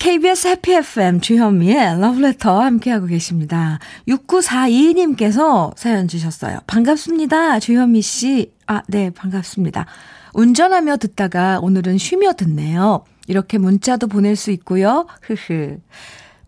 KBS 0.00 0.48
해피 0.48 0.72
FM 0.72 1.20
주현미의 1.20 2.00
러브레터 2.00 2.60
함께하고 2.60 3.06
계십니다. 3.06 3.78
6942님께서 4.08 5.76
사연 5.76 6.08
주셨어요. 6.08 6.58
반갑습니다. 6.66 7.60
주현미 7.60 8.02
씨. 8.02 8.50
아, 8.66 8.82
네, 8.88 9.10
반갑습니다. 9.10 9.86
운전하며 10.32 10.96
듣다가 10.96 11.60
오늘은 11.62 11.98
쉬며 11.98 12.32
듣네요. 12.32 13.04
이렇게 13.28 13.58
문자도 13.58 14.08
보낼 14.08 14.34
수 14.34 14.50
있고요. 14.50 15.06
흐흐. 15.22 15.78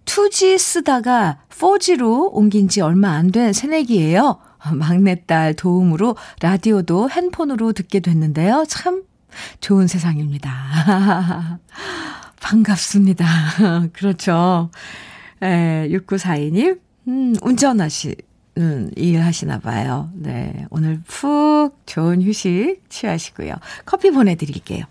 2G 0.06 0.58
쓰다가 0.58 1.38
4G로 1.50 2.30
옮긴 2.32 2.68
지 2.68 2.80
얼마 2.80 3.10
안 3.12 3.30
된 3.30 3.52
새내기예요. 3.52 4.38
막내딸 4.72 5.54
도움으로 5.54 6.16
라디오도 6.40 7.10
핸폰으로 7.10 7.72
듣게 7.72 8.00
됐는데요. 8.00 8.64
참 8.68 9.02
좋은 9.60 9.86
세상입니다. 9.86 11.58
반갑습니다. 12.40 13.26
그렇죠. 13.92 14.70
에, 15.42 15.88
6942님, 15.90 16.80
음, 17.08 17.34
운전하시, 17.42 18.16
음, 18.58 18.90
일하시나 18.96 19.58
봐요. 19.58 20.10
네. 20.14 20.66
오늘 20.70 21.00
푹 21.06 21.72
좋은 21.86 22.22
휴식 22.22 22.80
취하시고요. 22.88 23.54
커피 23.84 24.10
보내드릴게요. 24.10 24.84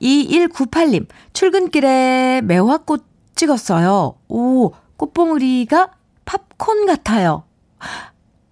2198님, 0.00 1.06
출근길에 1.32 2.42
매화꽃 2.44 3.11
찍었어요. 3.46 4.14
오, 4.28 4.72
꽃봉우리가 4.96 5.90
팝콘 6.24 6.86
같아요. 6.86 7.42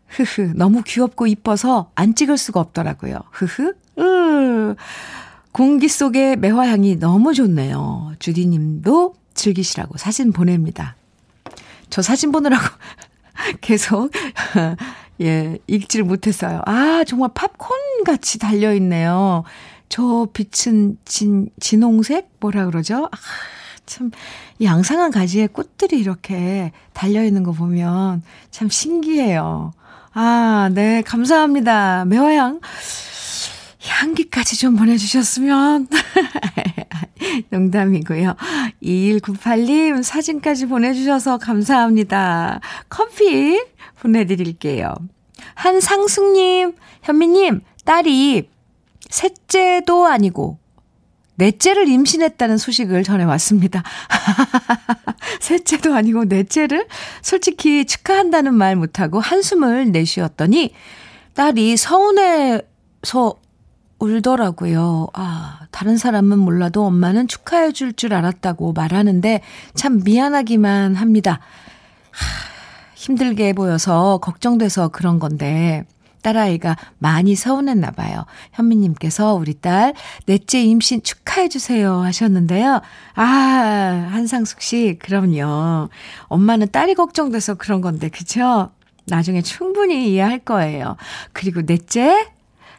흐흐, 0.08 0.54
너무 0.56 0.82
귀엽고 0.82 1.28
이뻐서 1.28 1.90
안 1.94 2.16
찍을 2.16 2.36
수가 2.36 2.58
없더라고요. 2.58 3.20
흐흐, 3.30 3.74
으. 3.98 4.74
공기 5.52 5.88
속의 5.88 6.36
매화향이 6.36 6.96
너무 6.96 7.34
좋네요. 7.34 8.14
주디님도 8.18 9.14
즐기시라고 9.34 9.96
사진 9.96 10.32
보냅니다. 10.32 10.96
저 11.88 12.02
사진 12.02 12.32
보느라고 12.32 12.64
계속, 13.60 14.10
예, 15.22 15.58
읽지를 15.68 16.04
못했어요. 16.04 16.62
아, 16.66 17.04
정말 17.06 17.30
팝콘 17.34 18.02
같이 18.04 18.40
달려있네요. 18.40 19.44
저 19.88 20.26
빛은 20.32 20.98
진, 21.04 21.48
진홍색? 21.60 22.30
뭐라 22.40 22.64
그러죠? 22.66 23.08
아, 23.12 23.16
참, 23.86 24.10
양상한 24.62 25.10
가지에 25.10 25.46
꽃들이 25.46 25.98
이렇게 25.98 26.72
달려있는 26.92 27.42
거 27.42 27.52
보면 27.52 28.22
참 28.50 28.68
신기해요. 28.68 29.72
아, 30.12 30.70
네, 30.72 31.02
감사합니다. 31.02 32.04
매화향. 32.06 32.60
향기까지 33.82 34.58
좀 34.58 34.76
보내주셨으면. 34.76 35.88
농담이고요. 37.50 38.34
2198님 38.82 40.02
사진까지 40.02 40.66
보내주셔서 40.66 41.38
감사합니다. 41.38 42.60
커피 42.88 43.60
보내드릴게요. 44.00 44.94
한상숙님, 45.54 46.74
현미님, 47.02 47.60
딸이 47.84 48.48
셋째도 49.08 50.06
아니고 50.06 50.59
넷째를 51.40 51.88
임신했다는 51.88 52.58
소식을 52.58 53.02
전해왔습니다. 53.02 53.82
셋째도 55.40 55.94
아니고 55.94 56.24
넷째를 56.24 56.86
솔직히 57.22 57.86
축하한다는 57.86 58.52
말 58.54 58.76
못하고 58.76 59.20
한숨을 59.20 59.90
내쉬었더니 59.90 60.74
딸이 61.34 61.76
서운해서 61.78 63.34
울더라고요. 63.98 65.08
아, 65.12 65.60
다른 65.70 65.96
사람은 65.96 66.38
몰라도 66.38 66.84
엄마는 66.86 67.28
축하해 67.28 67.72
줄 67.72 67.92
줄 67.92 68.14
알았다고 68.14 68.72
말하는데 68.72 69.42
참 69.74 70.00
미안하기만 70.04 70.94
합니다. 70.94 71.40
하, 72.10 72.26
힘들게 72.94 73.52
보여서 73.52 74.18
걱정돼서 74.18 74.88
그런 74.88 75.18
건데 75.18 75.84
딸아이가 76.22 76.76
많이 76.98 77.34
서운했나 77.34 77.90
봐요. 77.92 78.24
현미님께서 78.52 79.34
우리 79.34 79.54
딸 79.54 79.94
넷째 80.26 80.62
임신 80.62 81.02
축하해 81.02 81.48
주세요 81.48 82.00
하셨는데요. 82.00 82.80
아, 83.14 83.24
한상숙 84.10 84.60
씨, 84.62 84.98
그럼요. 85.00 85.88
엄마는 86.28 86.70
딸이 86.70 86.94
걱정돼서 86.94 87.54
그런 87.54 87.80
건데, 87.80 88.08
그쵸? 88.08 88.70
나중에 89.06 89.42
충분히 89.42 90.12
이해할 90.12 90.38
거예요. 90.38 90.96
그리고 91.32 91.62
넷째 91.62 92.28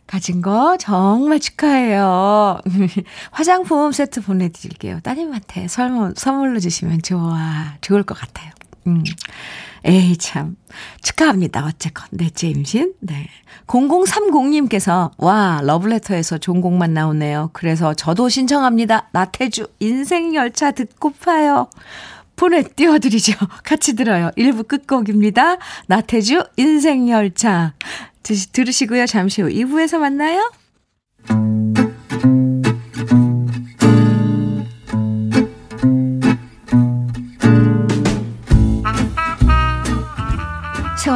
가진 0.08 0.42
거 0.42 0.78
정말 0.78 1.40
축하해요. 1.40 2.60
화장품 3.32 3.92
세트 3.92 4.22
보내드릴게요. 4.22 5.00
따님한테 5.02 5.68
선물, 5.68 6.14
선물로 6.18 6.60
주시면 6.60 7.02
좋아, 7.02 7.76
좋을 7.82 8.04
것 8.04 8.18
같아요. 8.18 8.52
음. 8.88 9.04
에이, 9.84 10.16
참. 10.18 10.56
축하합니다. 11.02 11.66
어쨌건. 11.66 12.08
넷째 12.12 12.48
임신. 12.48 12.94
네. 13.00 13.28
0030님께서, 13.68 15.12
와, 15.18 15.62
러브레터에서 15.64 16.38
좋은 16.38 16.62
곡만 16.62 16.94
나오네요. 16.94 17.50
그래서 17.54 17.94
저도 17.94 18.30
신청합니다. 18.30 19.10
나태주, 19.12 19.68
인생열차 19.80 20.72
듣고파요. 20.72 21.68
폰에 22.36 22.64
띄워드리죠. 22.76 23.34
같이 23.64 23.96
들어요. 23.96 24.32
1부 24.38 24.68
끝곡입니다. 24.68 25.58
나태주, 25.88 26.44
인생열차. 26.58 27.74
들으시고요. 28.24 29.06
잠시 29.08 29.42
후 29.42 29.50
2부에서 29.50 29.98
만나요. 29.98 30.52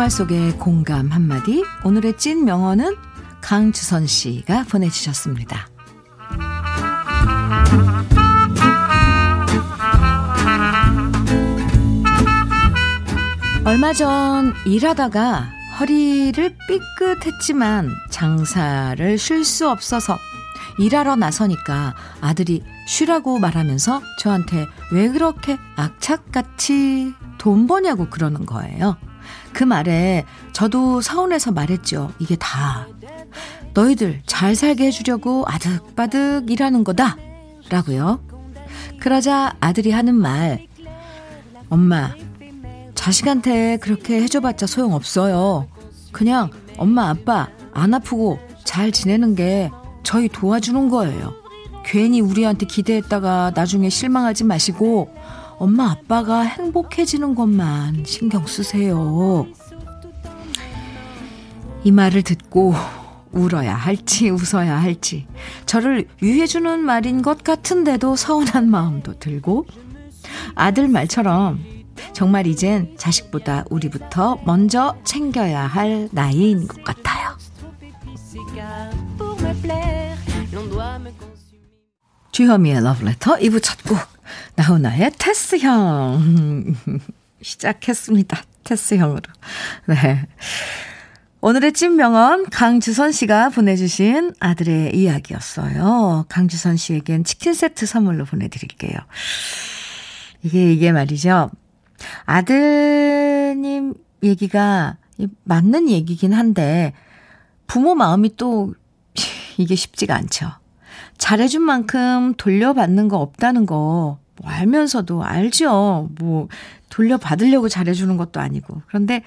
생활 0.05 0.09
속의 0.09 0.57
공감 0.57 1.09
한마디. 1.09 1.63
오늘의 1.83 2.17
찐 2.17 2.45
명언은 2.45 2.95
강주선 3.41 4.07
씨가 4.07 4.65
보내주셨습니다. 4.69 5.67
얼마 13.65 13.93
전 13.93 14.53
일하다가 14.65 15.49
허리를 15.79 16.55
삐끗했지만 16.67 17.89
장사를 18.11 19.17
쉴 19.17 19.43
수 19.43 19.69
없어서 19.69 20.17
일하러 20.77 21.15
나서니까 21.15 21.95
아들이 22.21 22.63
쉬라고 22.87 23.39
말하면서 23.39 24.01
저한테 24.19 24.67
왜 24.91 25.09
그렇게 25.09 25.57
악착같이 25.75 27.13
돈 27.37 27.65
버냐고 27.67 28.07
그러는 28.09 28.45
거예요. 28.45 28.97
그 29.53 29.63
말에 29.63 30.25
저도 30.53 31.01
서운해서 31.01 31.51
말했죠. 31.51 32.11
이게 32.19 32.35
다 32.35 32.87
너희들 33.73 34.21
잘 34.25 34.55
살게 34.55 34.87
해주려고 34.87 35.43
아득바득 35.47 36.49
일하는 36.49 36.83
거다. 36.83 37.17
라고요. 37.69 38.21
그러자 38.99 39.55
아들이 39.59 39.91
하는 39.91 40.15
말. 40.15 40.65
엄마, 41.69 42.13
자식한테 42.93 43.77
그렇게 43.77 44.21
해줘봤자 44.21 44.67
소용없어요. 44.67 45.67
그냥 46.11 46.49
엄마, 46.77 47.09
아빠 47.09 47.49
안 47.73 47.93
아프고 47.93 48.39
잘 48.63 48.91
지내는 48.91 49.35
게 49.35 49.71
저희 50.03 50.29
도와주는 50.29 50.89
거예요. 50.89 51.33
괜히 51.85 52.21
우리한테 52.21 52.65
기대했다가 52.65 53.51
나중에 53.53 53.89
실망하지 53.89 54.43
마시고 54.43 55.13
엄마 55.57 55.91
아빠가 55.91 56.41
행복해지는 56.41 57.35
것만 57.35 58.03
신경 58.05 58.45
쓰세요. 58.45 59.47
이 61.83 61.91
말을 61.91 62.23
듣고 62.23 62.73
울어야 63.31 63.75
할지 63.75 64.29
웃어야 64.29 64.81
할지 64.81 65.27
저를 65.65 66.07
유해주는 66.21 66.79
말인 66.79 67.21
것 67.21 67.43
같은데도 67.43 68.15
서운한 68.15 68.69
마음도 68.69 69.19
들고 69.19 69.65
아들 70.55 70.87
말처럼 70.87 71.59
정말 72.13 72.47
이젠 72.47 72.95
자식보다 72.97 73.65
우리부터 73.69 74.39
먼저 74.45 74.95
챙겨야 75.03 75.67
할 75.67 76.09
나이인 76.11 76.67
것 76.67 76.83
같아요. 76.83 77.35
주현미의 82.31 82.83
러브레터 82.83 83.37
2부 83.37 83.61
첫 83.61 83.77
곡 83.87 84.14
나훈아의 84.55 85.11
테스형 85.17 86.75
시작했습니다. 87.41 88.41
테스형으로. 88.63 89.21
네. 89.87 90.27
오늘의 91.41 91.73
찐명언 91.73 92.49
강주선 92.49 93.11
씨가 93.11 93.49
보내주신 93.49 94.33
아들의 94.39 94.95
이야기였어요. 94.95 96.25
강주선 96.27 96.77
씨에겐 96.77 97.23
치킨 97.23 97.53
세트 97.53 97.85
선물로 97.85 98.25
보내드릴게요. 98.25 98.97
이게 100.41 100.71
이게 100.71 100.91
말이죠. 100.91 101.51
아드님 102.25 103.93
얘기가 104.23 104.97
맞는 105.43 105.89
얘기긴 105.89 106.33
한데 106.33 106.93
부모 107.67 107.93
마음이 107.93 108.37
또 108.37 108.73
이게 109.57 109.75
쉽지가 109.75 110.15
않죠. 110.15 110.49
잘해준 111.17 111.61
만큼 111.61 112.33
돌려받는 112.35 113.07
거 113.07 113.17
없다는 113.17 113.65
거 113.65 114.19
뭐 114.37 114.49
알면서도 114.49 115.23
알죠. 115.23 116.09
뭐 116.19 116.47
돌려받으려고 116.89 117.69
잘해주는 117.69 118.15
것도 118.17 118.39
아니고. 118.39 118.81
그런데 118.87 119.23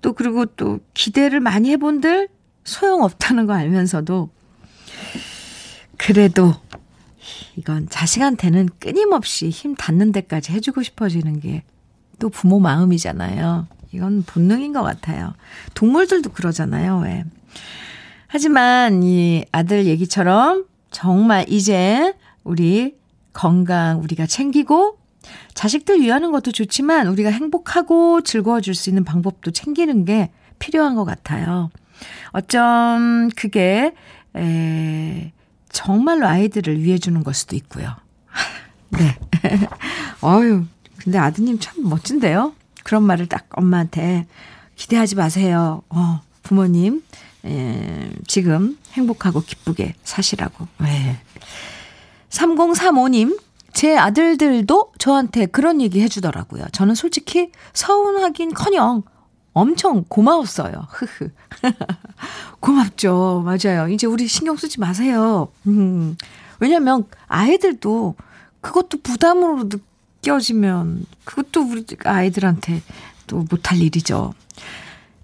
또 0.00 0.12
그리고 0.12 0.46
또 0.46 0.80
기대를 0.94 1.40
많이 1.40 1.70
해본들 1.70 2.28
소용없다는 2.64 3.46
거 3.46 3.54
알면서도 3.54 4.30
그래도 5.96 6.54
이건 7.56 7.88
자식한테는 7.88 8.68
끊임없이 8.78 9.48
힘 9.50 9.74
닿는 9.74 10.12
데까지 10.12 10.52
해주고 10.52 10.82
싶어지는 10.82 11.40
게 11.40 11.62
또 12.18 12.28
부모 12.28 12.58
마음이잖아요. 12.60 13.66
이건 13.92 14.22
본능인 14.22 14.72
것 14.72 14.82
같아요. 14.82 15.34
동물들도 15.74 16.30
그러잖아요, 16.30 17.00
왜. 17.00 17.24
하지만 18.26 19.02
이 19.02 19.44
아들 19.52 19.86
얘기처럼 19.86 20.66
정말 20.90 21.46
이제 21.48 22.14
우리 22.44 22.97
건강 23.38 24.00
우리가 24.02 24.26
챙기고 24.26 24.98
자식들 25.54 26.00
위하는 26.00 26.32
것도 26.32 26.50
좋지만 26.50 27.06
우리가 27.06 27.30
행복하고 27.30 28.22
즐거워질 28.22 28.74
수 28.74 28.90
있는 28.90 29.04
방법도 29.04 29.52
챙기는 29.52 30.04
게 30.04 30.32
필요한 30.58 30.96
것 30.96 31.04
같아요. 31.04 31.70
어쩜 32.32 33.30
그게 33.36 33.94
에, 34.34 35.32
정말로 35.68 36.26
아이들을 36.26 36.82
위해 36.82 36.98
주는 36.98 37.22
걸 37.22 37.32
수도 37.32 37.54
있고요. 37.54 37.94
네. 38.90 39.16
어유 40.24 40.64
근데 40.96 41.18
아드님 41.18 41.60
참 41.60 41.88
멋진데요? 41.88 42.54
그런 42.82 43.04
말을 43.04 43.26
딱 43.26 43.46
엄마한테 43.50 44.26
기대하지 44.74 45.14
마세요. 45.14 45.82
어, 45.90 46.22
부모님, 46.42 47.04
에, 47.44 48.10
지금 48.26 48.76
행복하고 48.94 49.42
기쁘게 49.42 49.94
사시라고. 50.02 50.66
네. 50.78 51.20
3035님, 52.30 53.38
제 53.72 53.96
아들들도 53.96 54.92
저한테 54.98 55.46
그런 55.46 55.80
얘기 55.80 56.00
해주더라고요. 56.00 56.66
저는 56.72 56.94
솔직히 56.94 57.50
서운하긴 57.74 58.54
커녕 58.54 59.02
엄청 59.52 60.04
고마웠어요. 60.08 60.86
흐흐. 60.88 61.30
고맙죠. 62.60 63.44
맞아요. 63.44 63.88
이제 63.88 64.06
우리 64.06 64.26
신경 64.28 64.56
쓰지 64.56 64.80
마세요. 64.80 65.48
음. 65.66 66.16
왜냐면 66.60 67.04
아이들도 67.26 68.14
그것도 68.60 68.98
부담으로 69.02 69.68
느껴지면 69.68 71.06
그것도 71.24 71.62
우리 71.62 71.84
아이들한테 72.04 72.82
또 73.26 73.44
못할 73.50 73.80
일이죠. 73.80 74.34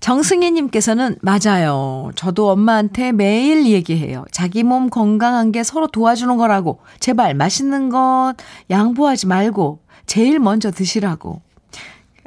정승희님께서는 0.05 1.17
맞아요. 1.23 2.11
저도 2.15 2.51
엄마한테 2.51 3.11
매일 3.13 3.65
얘기해요. 3.65 4.27
자기 4.31 4.63
몸 4.63 4.91
건강한 4.91 5.51
게 5.51 5.65
서로 5.65 5.87
도와주는 5.87 6.37
거라고. 6.37 6.81
제발 7.01 7.33
맛있는 7.33 7.89
것 7.89 8.35
양보하지 8.69 9.27
말고 9.29 9.81
제일 10.05 10.41
먼저 10.41 10.71
드시라고. 10.71 11.41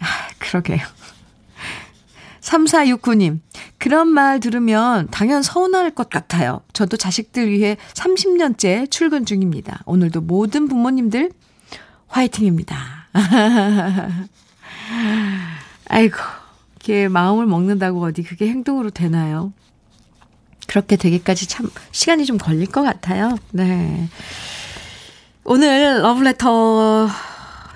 아, 0.01 0.05
그러게요. 0.39 0.79
3469님, 2.41 3.41
그런 3.77 4.07
말 4.07 4.39
들으면 4.39 5.07
당연 5.11 5.43
서운할 5.43 5.91
것 5.91 6.09
같아요. 6.09 6.61
저도 6.73 6.97
자식들 6.97 7.51
위해 7.51 7.77
30년째 7.93 8.89
출근 8.89 9.23
중입니다. 9.23 9.83
오늘도 9.85 10.21
모든 10.21 10.67
부모님들 10.67 11.29
화이팅입니다. 12.07 12.75
아이고. 15.89 16.36
이렇게 16.87 17.09
마음을 17.09 17.45
먹는다고 17.45 18.01
어디 18.01 18.23
그게 18.23 18.47
행동으로 18.47 18.91
되나요? 18.91 19.51
그렇게 20.67 20.95
되기까지 20.95 21.47
참 21.47 21.69
시간이 21.91 22.25
좀 22.25 22.37
걸릴 22.37 22.67
것 22.67 22.81
같아요. 22.81 23.37
네. 23.51 24.07
오늘 25.43 26.01
러브레터 26.01 27.09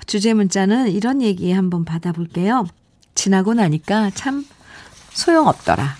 주제 0.06 0.32
문자는 0.32 0.90
이런 0.90 1.20
얘기 1.20 1.52
한번 1.52 1.84
받아볼게요. 1.84 2.66
지나고 3.14 3.52
나니까 3.52 4.10
참 4.14 4.46
소용없더라. 5.10 5.94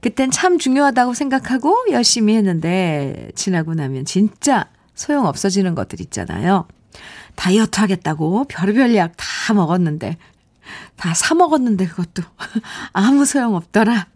그땐 0.00 0.32
참 0.32 0.58
중요하다고 0.58 1.14
생각하고 1.14 1.86
열심히 1.92 2.34
했는데 2.36 3.30
지나고 3.36 3.74
나면 3.74 4.04
진짜 4.04 4.66
소용 4.96 5.26
없어지는 5.26 5.76
것들 5.76 6.00
있잖아요. 6.00 6.66
다이어트 7.36 7.78
하겠다고 7.80 8.44
별의별 8.48 8.96
약 8.96 9.12
다 9.44 9.52
먹었는데 9.52 10.16
다 11.04 11.12
사먹었는데 11.12 11.86
그것도 11.86 12.22
아무 12.94 13.26
소용 13.26 13.56
없더라. 13.56 14.06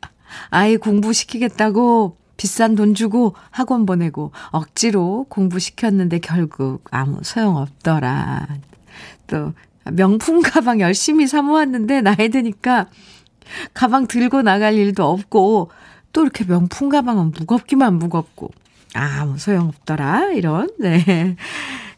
아이 0.49 0.79
공부시키겠다고 0.79 2.17
비싼 2.39 2.77
돈 2.77 2.95
주고 2.95 3.35
학원 3.51 3.85
보내고 3.85 4.33
억지로 4.53 5.27
공부시켰는데 5.29 6.21
결국 6.21 6.85
아무 6.91 7.19
소용 7.23 7.57
없더라. 7.57 8.47
또 9.27 9.53
명품 9.93 10.41
가방 10.41 10.81
열심히 10.81 11.27
사모았는데 11.27 12.01
나이 12.01 12.31
드니까 12.31 12.87
가방 13.75 14.07
들고 14.07 14.41
나갈 14.41 14.73
일도 14.73 15.05
없고 15.05 15.71
또 16.15 16.23
이렇게 16.23 16.47
명품 16.47 16.89
가방은 16.89 17.33
무겁기만 17.33 17.99
무겁고 17.99 18.51
아무 18.95 19.37
소용 19.37 19.69
없더라. 19.69 20.33
이런 20.33 20.71
네. 20.81 21.37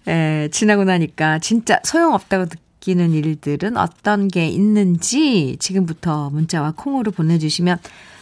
에, 0.09 0.49
지나고 0.51 0.83
나니까 0.83 1.39
진짜 1.39 1.79
소용 1.85 2.13
없다고 2.13 2.47
느끼 2.47 2.70
느끼는 2.81 3.13
일들은 3.13 3.77
어떤 3.77 4.29
게 4.29 4.49
있는지 4.49 5.57
지금부터 5.61 6.31
문자와 6.31 6.73
콩으로 6.77 7.13
보내주시면 7.13 7.79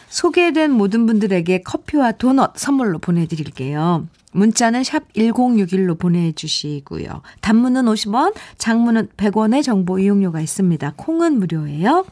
소개된 0.09 0.71
모든 0.71 1.05
분들에게 1.05 1.61
커피와 1.63 2.11
도넛 2.13 2.57
선물로 2.57 2.99
보내드릴게요. 2.99 4.07
문자는 4.31 4.83
샵 4.83 5.11
1061로 5.13 5.97
보내주시고요. 5.97 7.21
단문은 7.41 7.85
50원, 7.85 8.33
장문은 8.57 9.09
100원의 9.17 9.63
정보 9.63 9.97
이용료가 9.97 10.41
있습니다. 10.41 10.93
콩은 10.95 11.39
무료예요. 11.39 12.05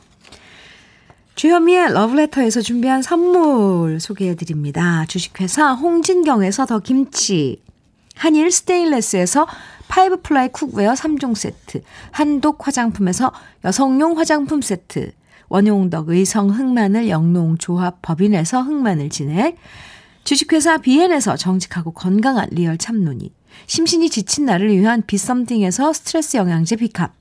주현미의 1.35 1.93
러브레터에서 1.93 2.61
준비한 2.61 3.03
선물 3.03 3.99
소개해드립니다. 3.99 5.05
주식회사 5.07 5.73
홍진경에서 5.73 6.65
더 6.65 6.79
김치, 6.79 7.61
한일 8.15 8.49
스테인레스에서 8.51 9.45
five 9.87 10.21
ply 10.21 10.49
cookware 10.49 10.93
3종 10.93 11.35
세트, 11.35 11.81
한독 12.11 12.67
화장품에서 12.67 13.31
여성용 13.63 14.17
화장품 14.17 14.61
세트, 14.61 15.11
원용덕 15.49 16.09
의성 16.09 16.49
흑마늘 16.49 17.09
영농 17.09 17.57
조합 17.57 18.01
법인에서 18.01 18.61
흑마늘 18.61 19.09
진액, 19.09 19.57
주식회사 20.23 20.79
비엔에서 20.79 21.37
정직하고 21.37 21.91
건강한 21.91 22.49
real 22.51 22.77
참노니, 22.77 23.31
심신이 23.65 24.09
지친 24.09 24.45
나를 24.45 24.75
위한 24.75 25.03
비썸띵에서 25.05 25.93
스트레스 25.93 26.37
영양제 26.37 26.75
비캅, 26.75 27.11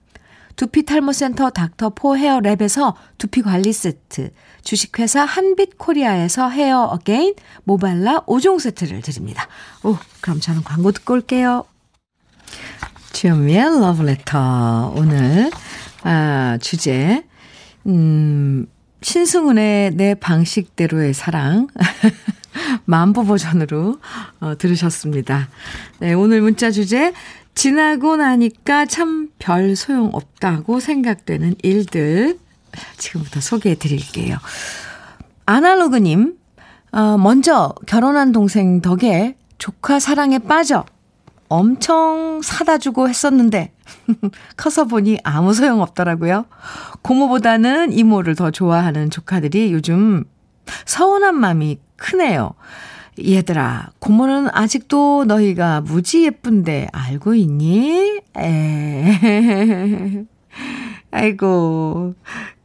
두피 0.56 0.84
탈모 0.84 1.12
센터 1.12 1.50
닥터 1.50 1.90
포 1.90 2.16
헤어 2.16 2.40
랩에서 2.40 2.94
두피 3.18 3.42
관리 3.42 3.72
세트, 3.72 4.32
주식회사 4.62 5.24
한빛 5.24 5.78
코리아에서 5.78 6.48
헤어 6.48 6.84
어게인 6.84 7.34
모발라 7.64 8.22
5종 8.22 8.58
세트를 8.58 9.02
드립니다. 9.02 9.46
오, 9.84 9.96
그럼 10.20 10.40
저는 10.40 10.64
광고 10.64 10.92
듣고 10.92 11.12
올게요. 11.12 11.64
주현미의 13.16 13.80
러브레터. 13.80 14.92
오늘, 14.94 15.50
아, 16.02 16.58
주제, 16.60 17.24
음, 17.86 18.66
신승훈의 19.00 19.92
내 19.94 20.14
방식대로의 20.14 21.14
사랑. 21.14 21.68
맘보 22.84 23.24
버전으로 23.24 24.00
어, 24.40 24.58
들으셨습니다. 24.58 25.48
네, 26.00 26.12
오늘 26.12 26.42
문자 26.42 26.70
주제, 26.70 27.14
지나고 27.54 28.16
나니까 28.16 28.84
참 28.84 29.30
별 29.38 29.76
소용 29.76 30.10
없다고 30.12 30.78
생각되는 30.78 31.54
일들. 31.62 32.38
지금부터 32.98 33.40
소개해 33.40 33.76
드릴게요. 33.76 34.36
아날로그님, 35.46 36.36
어, 36.92 37.16
먼저 37.16 37.74
결혼한 37.86 38.32
동생 38.32 38.82
덕에 38.82 39.36
조카 39.56 40.00
사랑에 40.00 40.38
빠져 40.38 40.84
엄청 41.48 42.40
사다 42.42 42.78
주고 42.78 43.08
했었는데, 43.08 43.72
커서 44.56 44.84
보니 44.84 45.18
아무 45.24 45.52
소용 45.54 45.80
없더라고요. 45.80 46.46
고모보다는 47.02 47.92
이모를 47.92 48.34
더 48.34 48.50
좋아하는 48.50 49.10
조카들이 49.10 49.72
요즘 49.72 50.24
서운한 50.84 51.36
마음이 51.36 51.78
크네요. 51.96 52.54
얘들아, 53.24 53.90
고모는 53.98 54.48
아직도 54.52 55.24
너희가 55.24 55.80
무지 55.80 56.24
예쁜데 56.24 56.88
알고 56.92 57.34
있니? 57.34 58.20
에. 58.38 60.24
아이고, 61.10 62.14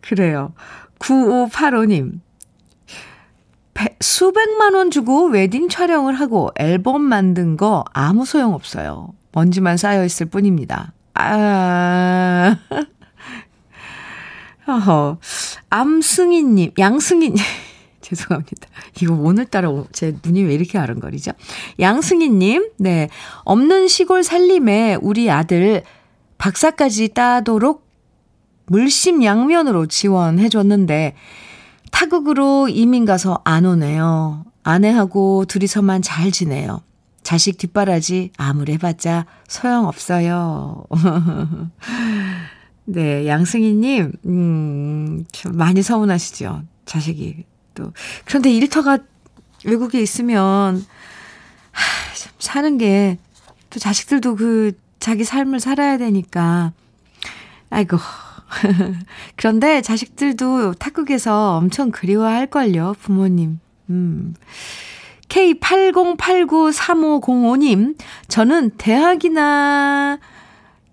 그래요. 0.02 0.54
9585님. 1.00 2.20
수백만 4.00 4.74
원 4.74 4.91
주고 4.91 5.28
웨딩 5.28 5.70
촬영을 5.70 6.13
하고 6.13 6.52
앨범 6.56 7.02
만든 7.02 7.58
거 7.58 7.86
아무 7.94 8.26
소용 8.26 8.54
없어요. 8.54 9.13
먼지만 9.32 9.78
쌓여 9.78 10.04
있을 10.04 10.26
뿐입니다. 10.28 10.94
아. 11.13 12.58
어허. 14.67 15.17
암승희 15.70 16.44
님, 16.44 16.72
양승희 16.78 17.30
님. 17.30 17.36
죄송합니다. 18.02 18.67
이거 19.02 19.13
오늘따라 19.13 19.70
제 19.91 20.15
눈이 20.24 20.44
왜 20.44 20.54
이렇게 20.54 20.78
아른거리죠? 20.78 21.32
양승희 21.80 22.30
님, 22.30 22.70
네. 22.78 23.10
없는 23.44 23.88
시골 23.88 24.24
살림에 24.24 24.98
우리 25.02 25.30
아들 25.30 25.84
박사까지 26.38 27.10
따도록 27.10 27.88
물심양면으로 28.67 29.88
지원해 29.88 30.50
줬는데, 30.50 31.15
타국으로 31.91 32.67
이민 32.69 33.06
가서 33.06 33.41
안 33.43 33.65
오네요. 33.65 34.45
아내하고 34.63 35.45
둘이서만 35.45 36.01
잘 36.01 36.32
지내요. 36.32 36.82
자식 37.23 37.58
뒷바라지 37.58 38.32
아무리 38.38 38.73
해봤자 38.73 39.25
소용없어요. 39.47 40.86
네, 42.86 43.27
양승희님, 43.27 44.12
음, 44.25 45.25
좀 45.32 45.56
많이 45.56 45.82
서운하시죠. 45.82 46.63
자식이 46.86 47.45
또. 47.75 47.93
그런데 48.25 48.51
일터가 48.51 48.97
외국에 49.63 50.01
있으면, 50.01 50.86
하, 51.71 52.15
참 52.15 52.34
사는 52.39 52.77
게, 52.77 53.17
또 53.69 53.80
자식들도 53.80 54.36
그 54.36 54.71
자기 54.99 55.23
삶을 55.23 55.60
살아야 55.60 55.97
되니까. 55.97 56.73
아이고. 57.69 57.97
그런데 59.36 59.82
자식들도 59.82 60.76
타국에서 60.76 61.58
엄청 61.58 61.92
그리워할걸요, 61.92 62.96
부모님. 63.00 63.60
음. 63.90 64.36
K80893505님, 65.28 67.98
저는 68.28 68.72
대학이나 68.78 70.20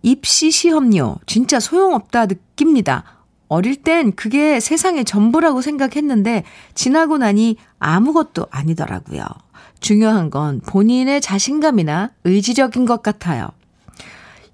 입시 0.02 0.50
시험요. 0.50 1.16
진짜 1.26 1.58
소용없다 1.58 2.26
느낍니다. 2.26 3.04
어릴 3.48 3.82
땐 3.82 4.12
그게 4.12 4.60
세상의 4.60 5.04
전부라고 5.04 5.62
생각했는데 5.62 6.44
지나고 6.74 7.18
나니 7.18 7.56
아무것도 7.78 8.46
아니더라고요. 8.50 9.24
중요한 9.80 10.30
건 10.30 10.60
본인의 10.60 11.20
자신감이나 11.20 12.10
의지력인 12.24 12.84
것 12.84 13.02
같아요. 13.02 13.48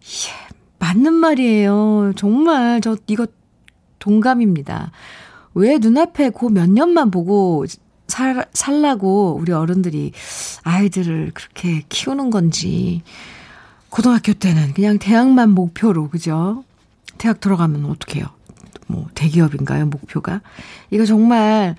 예, 0.03 0.43
맞는 0.85 1.14
말이에요. 1.14 2.12
정말 2.14 2.83
저 2.83 2.99
이거 3.07 3.27
동감입니다. 4.01 4.92
왜 5.55 5.79
눈앞에 5.79 6.29
그 6.31 6.49
몇 6.51 6.68
년만 6.68 7.11
보고 7.11 7.64
살, 8.07 8.44
살라고 8.53 9.38
우리 9.40 9.51
어른들이 9.53 10.12
아이들을 10.62 11.31
그렇게 11.33 11.85
키우는 11.88 12.29
건지. 12.29 13.03
고등학교 13.88 14.35
때는 14.35 14.75
그냥 14.75 14.99
대학만 14.99 15.51
목표로, 15.53 16.11
그죠? 16.11 16.64
대학 17.16 17.40
들어가면 17.40 17.87
어떡해요? 17.87 18.27
뭐, 18.88 19.07
대기업인가요, 19.14 19.87
목표가? 19.87 20.42
이거 20.90 21.07
정말 21.07 21.77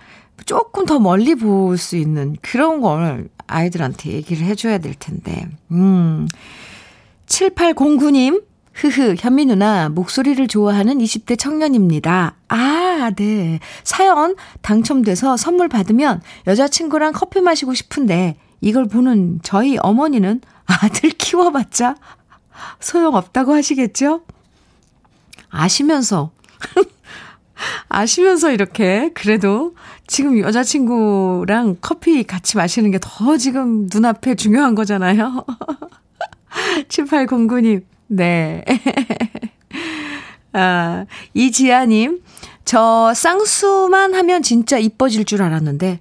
조금 0.47 0.85
더 0.85 0.97
멀리 0.99 1.35
볼 1.35 1.77
수 1.77 1.95
있는 1.97 2.37
그런 2.41 2.81
걸 2.81 3.29
아이들한테 3.45 4.13
얘기를 4.13 4.47
해줘야 4.47 4.79
될 4.79 4.95
텐데. 4.95 5.47
음. 5.71 6.27
7809님, 7.27 8.43
흐흐, 8.75 9.15
현미 9.17 9.45
누나, 9.45 9.87
목소리를 9.87 10.47
좋아하는 10.49 10.97
20대 10.97 11.39
청년입니다. 11.39 12.35
아, 12.49 13.11
네. 13.15 13.59
사연 13.85 14.35
당첨돼서 14.61 15.37
선물 15.37 15.69
받으면 15.69 16.21
여자친구랑 16.45 17.13
커피 17.13 17.39
마시고 17.39 17.73
싶은데, 17.73 18.35
이걸 18.59 18.85
보는 18.87 19.39
저희 19.43 19.77
어머니는 19.79 20.41
아들 20.65 21.09
키워봤자 21.11 21.95
소용없다고 22.81 23.53
하시겠죠? 23.53 24.23
아시면서, 25.49 26.31
아시면서 27.87 28.51
이렇게, 28.51 29.09
그래도 29.13 29.73
지금 30.05 30.39
여자친구랑 30.39 31.77
커피 31.79 32.23
같이 32.25 32.57
마시는 32.57 32.91
게 32.91 32.99
더 33.01 33.37
지금 33.37 33.87
눈앞에 33.91 34.35
중요한 34.35 34.75
거잖아요. 34.75 35.45
7809님, 36.89 37.83
네. 38.07 38.63
아, 40.53 41.05
이지아님, 41.33 42.21
저 42.63 43.13
쌍수만 43.13 44.13
하면 44.15 44.41
진짜 44.41 44.77
이뻐질 44.77 45.25
줄 45.25 45.41
알았는데, 45.41 45.99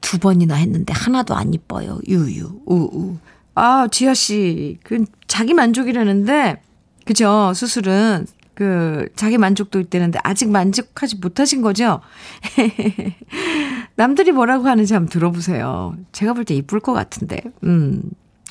두 0.00 0.18
번이나 0.18 0.54
했는데 0.54 0.92
하나도 0.92 1.34
안 1.34 1.52
이뻐요. 1.54 1.98
유유, 2.06 2.60
우우. 2.66 3.16
아, 3.54 3.88
지아씨, 3.90 4.78
그, 4.84 5.04
자기 5.26 5.54
만족이라는데, 5.54 6.62
그죠? 7.04 7.52
수술은. 7.54 8.26
그, 8.54 9.08
자기 9.16 9.38
만족도 9.38 9.80
있다는데, 9.80 10.18
아직 10.22 10.48
만족하지 10.50 11.16
못하신 11.16 11.62
거죠? 11.62 12.00
남들이 13.96 14.32
뭐라고 14.32 14.66
하는지 14.68 14.94
한번 14.94 15.08
들어보세요. 15.08 15.96
제가 16.12 16.34
볼 16.34 16.44
때 16.44 16.54
이쁠 16.54 16.80
것 16.80 16.92
같은데. 16.92 17.40
음. 17.64 18.02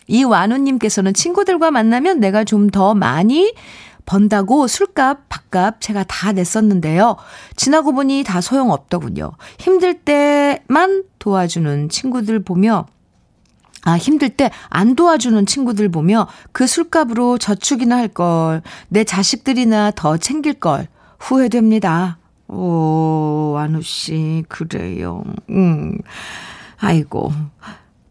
이완우님께서는 0.08 1.13
친구들과 1.13 1.72
만나면 1.72 2.20
내가 2.20 2.43
좀 2.43 2.70
더 2.72 2.93
많이 2.93 3.54
번다고 4.06 4.67
술값, 4.67 5.28
밥값 5.30 5.82
제가 5.82 6.04
다 6.06 6.32
냈었는데요. 6.32 7.17
지나고 7.56 7.91
보니 7.93 8.24
다 8.26 8.39
소용없더군요. 8.41 9.32
힘들 9.60 9.93
때만 9.96 11.04
도와주는 11.20 11.89
친구들 11.89 12.41
보며 12.43 12.86
아, 13.84 13.98
힘들 13.98 14.30
때 14.30 14.50
안 14.70 14.96
도와주는 14.96 15.46
친구들 15.46 15.89
보며 15.89 16.28
그 16.52 16.67
술값으로 16.67 17.38
저축이나 17.38 17.98
할 17.98 18.08
걸, 18.10 18.62
내 18.89 19.04
자식들이나 19.04 19.91
더 19.91 20.17
챙길 20.17 20.56
걸 20.56 20.88
후회됩니다. 21.20 22.17
오, 22.50 23.52
완우씨, 23.56 24.43
그래요. 24.50 25.24
음. 25.50 25.98
아이고. 26.80 27.32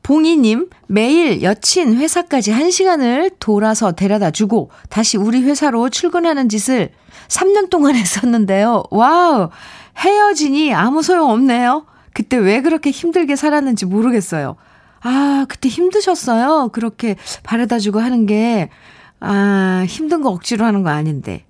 봉이님, 0.07 0.71
매일 0.87 1.42
여친 1.42 1.97
회사까지 1.97 2.53
1시간을 2.53 3.35
돌아서 3.40 3.90
데려다 3.90 4.31
주고 4.31 4.71
다시 4.88 5.16
우리 5.16 5.42
회사로 5.42 5.88
출근하는 5.88 6.49
짓을 6.49 6.92
3년 7.27 7.71
동안 7.71 7.97
했었는데요. 7.99 8.85
와우! 8.92 9.51
헤어지니 9.99 10.73
아무 10.73 11.03
소용 11.03 11.31
없네요. 11.31 11.87
그때 12.14 12.37
왜 12.37 12.61
그렇게 12.61 12.92
힘들게 12.92 13.35
살았는지 13.35 13.85
모르겠어요. 13.87 14.55
아, 15.01 15.45
그때 15.49 15.69
힘드셨어요? 15.69 16.69
그렇게 16.73 17.16
바래다 17.42 17.81
주고 17.81 17.99
하는 17.99 18.27
게, 18.27 18.71
아, 19.19 19.85
힘든 19.88 20.23
거 20.23 20.31
억지로 20.31 20.64
하는 20.64 20.85
거 20.85 20.90
아닌데. 20.90 21.45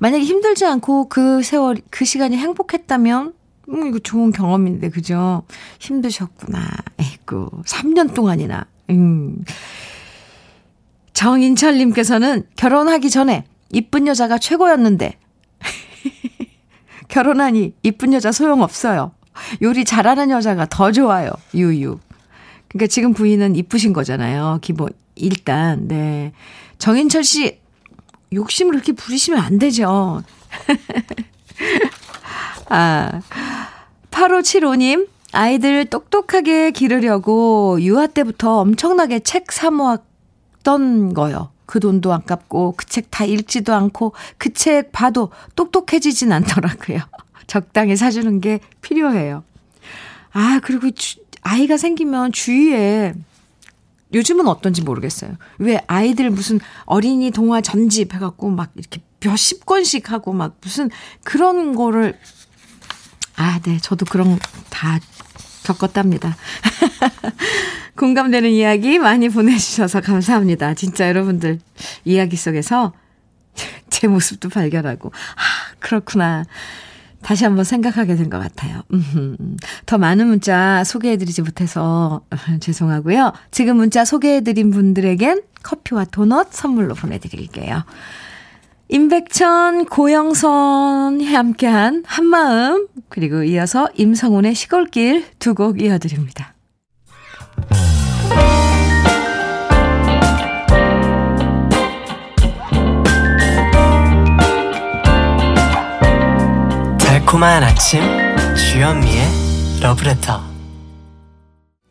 만약에 0.00 0.22
힘들지 0.22 0.66
않고 0.66 1.08
그 1.08 1.42
세월, 1.42 1.78
그 1.88 2.04
시간이 2.04 2.36
행복했다면, 2.36 3.32
음, 3.68 3.86
이거 3.86 3.98
좋은 3.98 4.32
경험인데, 4.32 4.90
그죠? 4.90 5.44
힘드셨구나. 5.78 6.60
에이구, 6.98 7.62
3년 7.64 8.14
동안이나. 8.14 8.66
음. 8.90 9.44
정인철님께서는 11.12 12.44
결혼하기 12.56 13.10
전에 13.10 13.44
이쁜 13.70 14.06
여자가 14.06 14.38
최고였는데, 14.38 15.18
결혼하니 17.08 17.74
이쁜 17.82 18.12
여자 18.12 18.32
소용없어요. 18.32 19.12
요리 19.62 19.84
잘하는 19.84 20.30
여자가 20.30 20.66
더 20.66 20.92
좋아요. 20.92 21.30
유유. 21.54 21.98
그러니까 22.68 22.86
지금 22.88 23.12
부인은 23.12 23.54
이쁘신 23.56 23.92
거잖아요. 23.92 24.58
기본, 24.62 24.90
일단, 25.14 25.88
네. 25.88 26.32
정인철 26.78 27.22
씨, 27.22 27.58
욕심을 28.32 28.72
그렇게 28.72 28.92
부리시면 28.92 29.40
안 29.40 29.58
되죠. 29.58 30.22
아, 32.68 33.20
8575님, 34.22 35.08
아이들 35.32 35.84
똑똑하게 35.86 36.70
기르려고 36.70 37.78
유아 37.80 38.06
때부터 38.08 38.58
엄청나게 38.60 39.20
책 39.20 39.50
사모았던 39.50 41.14
거요. 41.14 41.50
그 41.66 41.80
돈도 41.80 42.12
아깝고 42.12 42.74
그 42.76 42.86
책 42.86 43.06
다 43.10 43.24
읽지도 43.24 43.74
않고 43.74 44.12
그 44.38 44.52
책 44.52 44.92
봐도 44.92 45.30
똑똑해지진 45.56 46.30
않더라고요. 46.32 47.00
적당히 47.48 47.96
사주는 47.96 48.40
게 48.40 48.60
필요해요. 48.80 49.42
아, 50.32 50.60
그리고 50.62 50.90
주, 50.92 51.18
아이가 51.42 51.76
생기면 51.76 52.30
주위에 52.32 53.14
요즘은 54.14 54.46
어떤지 54.46 54.82
모르겠어요. 54.82 55.36
왜 55.58 55.80
아이들 55.88 56.30
무슨 56.30 56.60
어린이 56.84 57.30
동화 57.32 57.60
전집 57.60 58.14
해갖고 58.14 58.50
막 58.50 58.70
이렇게 58.76 59.00
몇십 59.24 59.66
권씩 59.66 60.12
하고 60.12 60.32
막 60.32 60.58
무슨 60.60 60.90
그런 61.24 61.74
거를 61.74 62.18
아, 63.42 63.58
네. 63.64 63.78
저도 63.78 64.04
그런 64.06 64.38
다 64.70 64.98
겪었답니다. 65.64 66.36
공감되는 67.96 68.48
이야기 68.50 68.98
많이 68.98 69.28
보내주셔서 69.28 70.00
감사합니다. 70.00 70.74
진짜 70.74 71.08
여러분들 71.08 71.58
이야기 72.04 72.36
속에서 72.36 72.92
제 73.90 74.06
모습도 74.06 74.48
발견하고, 74.48 75.10
아, 75.12 75.74
그렇구나. 75.80 76.44
다시 77.22 77.44
한번 77.44 77.64
생각하게 77.64 78.16
된 78.16 78.30
것 78.30 78.40
같아요. 78.40 78.82
더 79.86 79.96
많은 79.98 80.26
문자 80.26 80.82
소개해드리지 80.82 81.42
못해서 81.42 82.22
죄송하고요. 82.60 83.32
지금 83.52 83.76
문자 83.76 84.04
소개해드린 84.04 84.70
분들에겐 84.70 85.42
커피와 85.62 86.04
도넛 86.06 86.52
선물로 86.52 86.94
보내드릴게요. 86.94 87.84
임백천, 88.92 89.86
고영선이 89.86 91.24
함께한 91.24 92.04
한마음, 92.06 92.88
그리고 93.08 93.42
이어서 93.42 93.88
임성훈의 93.96 94.54
시골길 94.54 95.24
두 95.38 95.54
곡 95.54 95.80
이어드립니다. 95.80 96.52
달콤한 106.98 107.62
아침 107.62 108.00
주현미의 108.56 109.22
러브레터 109.82 110.40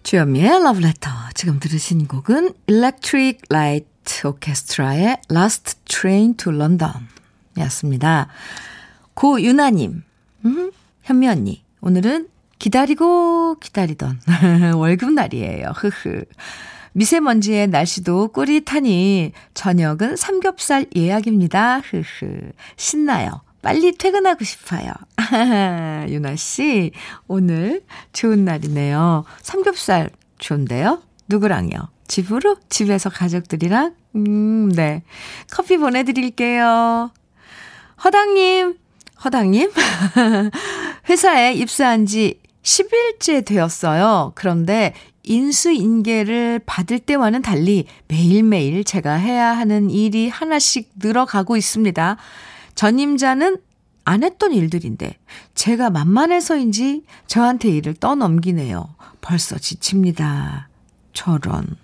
주현미의 0.04 0.64
러브레터 0.64 1.10
지금 1.36 1.60
들으신 1.60 2.08
곡은 2.08 2.54
Electric 2.68 3.40
Light 3.52 3.91
오케스트라의 4.26 5.18
Last 5.32 5.76
Train 5.86 6.36
to 6.38 6.54
London 6.54 6.92
였습니다. 7.58 8.28
고유나님, 9.14 10.04
음, 10.46 10.72
현미 11.04 11.28
언니, 11.28 11.64
오늘은 11.82 12.28
기다리고 12.60 13.56
기다리던 13.60 14.22
월급날이에요. 14.76 15.74
흐흐. 15.76 16.24
미세먼지의 16.94 17.68
날씨도 17.68 18.30
꾸릿하니 18.30 19.32
저녁은 19.54 20.16
삼겹살 20.18 20.86
예약입니다. 20.96 21.80
흐흐. 21.80 22.52
신나요. 22.76 23.42
빨리 23.62 23.92
퇴근하고 23.98 24.44
싶어요. 24.44 24.92
유나 26.10 26.36
씨, 26.36 26.92
오늘 27.28 27.82
좋은 28.12 28.44
날이네요. 28.46 29.24
삼겹살 29.42 30.10
좋은데요? 30.40 31.02
누구랑요? 31.28 31.78
집으로? 32.12 32.58
집에서 32.68 33.10
가족들이랑? 33.10 33.96
음, 34.18 34.70
네. 34.74 35.02
커피 35.50 35.78
보내 35.78 36.04
드릴게요. 36.04 37.10
허당님, 38.04 38.76
허당님? 39.24 39.72
회사에 41.08 41.54
입사한 41.54 42.06
지 42.06 42.42
10일째 42.64 43.46
되었어요. 43.46 44.34
그런데 44.36 44.94
인수인계를 45.24 46.60
받을 46.66 47.00
때와는 47.00 47.44
달리 47.44 47.86
매일매일 48.10 48.84
제가 48.84 49.14
해야 49.14 49.56
하는 49.56 49.90
일이 49.90 50.28
하나씩 50.28 50.92
늘어가고 50.98 51.56
있습니다. 51.56 52.18
전임자는 52.76 53.58
안 54.04 54.24
했던 54.24 54.52
일들인데 54.52 55.18
제가 55.56 55.90
만만해서인지 55.90 57.04
저한테 57.28 57.70
일을 57.70 57.94
떠넘기네요. 57.94 58.96
벌써 59.22 59.58
지칩니다. 59.58 60.68
저런, 61.14 61.78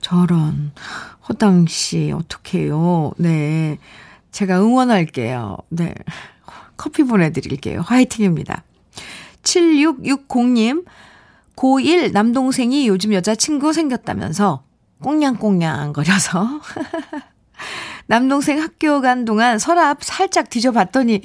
저런. 0.00 0.72
허당 1.28 1.66
씨, 1.66 2.12
어떡해요. 2.12 3.12
네. 3.18 3.78
제가 4.32 4.60
응원할게요. 4.60 5.58
네. 5.68 5.94
커피 6.76 7.02
보내드릴게요. 7.02 7.82
화이팅입니다. 7.82 8.64
7660님, 9.42 10.84
고1 11.56 12.12
남동생이 12.12 12.88
요즘 12.88 13.12
여자친구 13.12 13.72
생겼다면서 13.72 14.62
꽁냥꽁냥 15.02 15.92
거려서 15.92 16.60
남동생 18.06 18.60
학교 18.60 19.00
간 19.00 19.24
동안 19.24 19.58
서랍 19.58 20.02
살짝 20.02 20.50
뒤져봤더니 20.50 21.20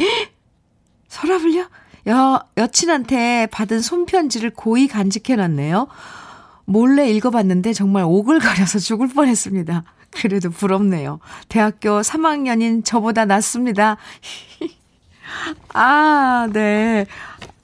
서랍을요? 1.07 1.69
여, 2.07 2.43
여친한테 2.57 3.47
받은 3.47 3.81
손편지를 3.81 4.51
고이 4.51 4.87
간직해놨네요. 4.87 5.87
몰래 6.65 7.09
읽어봤는데 7.11 7.73
정말 7.73 8.03
오글거려서 8.05 8.79
죽을 8.79 9.07
뻔했습니다. 9.07 9.83
그래도 10.11 10.49
부럽네요. 10.49 11.19
대학교 11.49 12.01
3학년인 12.01 12.83
저보다 12.83 13.25
낫습니다. 13.25 13.97
아, 15.73 16.47
네. 16.51 17.05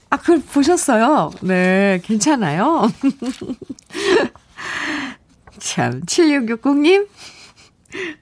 아, 0.10 0.18
그걸 0.18 0.42
보셨어요? 0.42 1.32
네, 1.42 2.02
괜찮아요? 2.04 2.92
참, 5.58 6.02
7660님, 6.02 7.08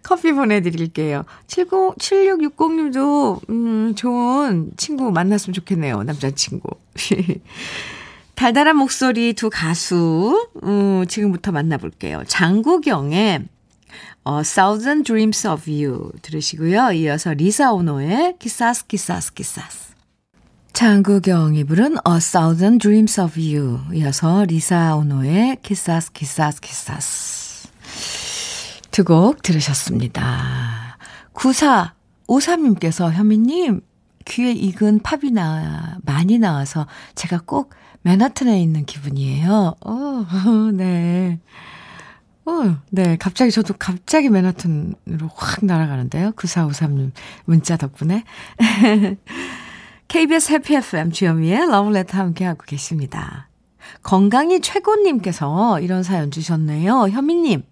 커피 0.04 0.32
보내드릴게요. 0.32 1.26
70, 1.48 1.98
7660님도, 1.98 3.50
음, 3.50 3.96
좋은 3.96 4.70
친구 4.78 5.12
만났으면 5.12 5.54
좋겠네요. 5.54 6.04
남자친구. 6.04 6.70
달달한 8.40 8.78
목소리 8.78 9.34
두 9.34 9.50
가수, 9.50 10.50
음, 10.64 11.06
지금부터 11.10 11.52
만나볼게요. 11.52 12.24
장국영의 12.26 13.44
어, 14.24 14.42
Thousand 14.44 15.04
Dreams 15.04 15.46
of 15.46 15.70
You 15.70 16.14
들으시고요. 16.22 16.94
이어서 16.94 17.34
리사 17.34 17.74
오노의 17.74 18.36
Quizás 18.40 18.88
Quizás 18.88 19.34
Quizás. 19.34 19.94
장국영이 20.72 21.66
부른 21.66 21.98
A 22.08 22.20
Thousand 22.32 22.78
Dreams 22.82 23.20
of 23.20 23.38
You 23.38 23.80
이어서 23.94 24.46
리사 24.46 24.96
오노의 24.96 25.58
Quizás 25.62 26.14
Quizás 26.14 26.62
Quizás 26.62 27.68
두 28.92 29.04
곡 29.04 29.42
들으셨습니다. 29.42 30.98
9453님께서 31.34 33.12
현미님 33.12 33.82
귀에 34.26 34.52
익은 34.52 35.00
팝이 35.00 35.32
나 35.32 35.98
많이 36.04 36.38
나와서 36.38 36.88
제가 37.16 37.42
꼭 37.46 37.74
맨하튼에 38.02 38.62
있는 38.62 38.86
기분이에요. 38.86 39.76
어, 39.86 40.26
네. 40.74 41.40
어, 42.46 42.78
네. 42.90 43.18
갑자기 43.18 43.52
저도 43.52 43.76
갑자기 43.78 44.30
맨하튼으로 44.30 45.30
확 45.36 45.64
날아가는데요. 45.66 46.32
9453님 46.32 47.12
문자 47.46 47.78
덕분에. 47.78 48.24
KBS 50.08 50.54
해피 50.54 50.76
FM 50.76 51.12
주현미의 51.12 51.70
러브레터 51.70 52.18
함께하고 52.18 52.64
계십니다. 52.66 53.50
건강이 54.02 54.62
최고님께서 54.62 55.80
이런 55.82 56.02
사연 56.04 56.32
주셨네요. 56.32 57.10
현미님, 57.10 57.64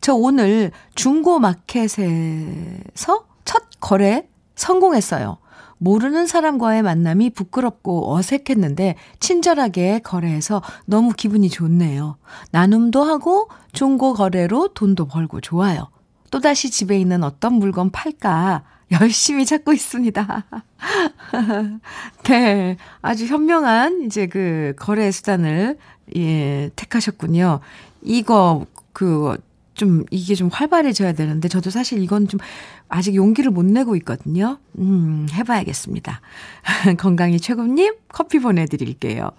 저 0.00 0.14
오늘 0.14 0.72
중고 0.94 1.38
마켓에서 1.38 3.24
첫 3.44 3.62
거래 3.80 4.26
성공했어요. 4.56 5.38
모르는 5.84 6.26
사람과의 6.26 6.82
만남이 6.82 7.30
부끄럽고 7.30 8.14
어색했는데 8.14 8.96
친절하게 9.20 9.98
거래해서 9.98 10.62
너무 10.86 11.12
기분이 11.12 11.50
좋네요. 11.50 12.16
나눔도 12.52 13.02
하고 13.02 13.48
중고 13.74 14.14
거래로 14.14 14.68
돈도 14.68 15.04
벌고 15.04 15.42
좋아요. 15.42 15.88
또다시 16.30 16.70
집에 16.70 16.98
있는 16.98 17.22
어떤 17.22 17.52
물건 17.52 17.90
팔까 17.90 18.62
열심히 18.92 19.44
찾고 19.44 19.74
있습니다. 19.74 20.44
네. 22.24 22.76
아주 23.02 23.26
현명한 23.26 24.04
이제 24.06 24.26
그 24.26 24.72
거래 24.78 25.10
수단을 25.10 25.76
예, 26.16 26.70
택하셨군요. 26.76 27.60
이거 28.00 28.64
그 28.94 29.36
좀 29.74 30.04
이게 30.10 30.34
좀 30.34 30.48
활발해져야 30.52 31.12
되는데 31.12 31.48
저도 31.48 31.70
사실 31.70 32.02
이건 32.02 32.28
좀 32.28 32.38
아직 32.88 33.14
용기를 33.14 33.50
못 33.50 33.64
내고 33.64 33.96
있거든요. 33.96 34.58
음, 34.78 35.26
해봐야겠습니다. 35.32 36.20
건강이 36.98 37.40
최고님 37.40 37.94
커피 38.08 38.38
보내드릴게요. 38.38 39.30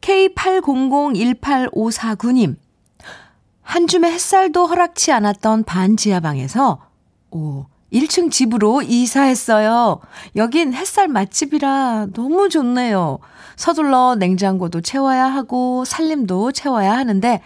K80018549님 0.00 2.56
한 3.62 3.86
줌의 3.86 4.12
햇살도 4.12 4.66
허락치 4.66 5.12
않았던 5.12 5.64
반지하방에서 5.64 6.80
오 7.30 7.66
1층 7.92 8.30
집으로 8.30 8.82
이사했어요. 8.82 10.00
여긴 10.36 10.74
햇살 10.74 11.08
맛집이라 11.08 12.08
너무 12.12 12.48
좋네요. 12.48 13.18
서둘러 13.56 14.16
냉장고도 14.16 14.80
채워야 14.80 15.26
하고 15.26 15.84
살림도 15.84 16.52
채워야 16.52 16.92
하는데 16.96 17.40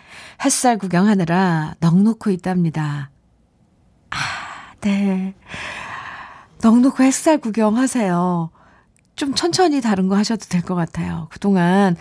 햇살 0.45 0.79
구경하느라 0.79 1.75
넉놓고 1.81 2.31
있답니다. 2.31 3.11
아, 4.11 4.17
네. 4.81 5.35
넉놓고 6.63 7.03
햇살 7.03 7.39
구경하세요. 7.39 8.51
좀 9.17 9.35
천천히 9.35 9.81
다른 9.81 10.09
거 10.09 10.17
하셔도 10.17 10.45
될 10.49 10.63
것 10.63 10.75
같아요. 10.77 11.27
그동안 11.31 11.97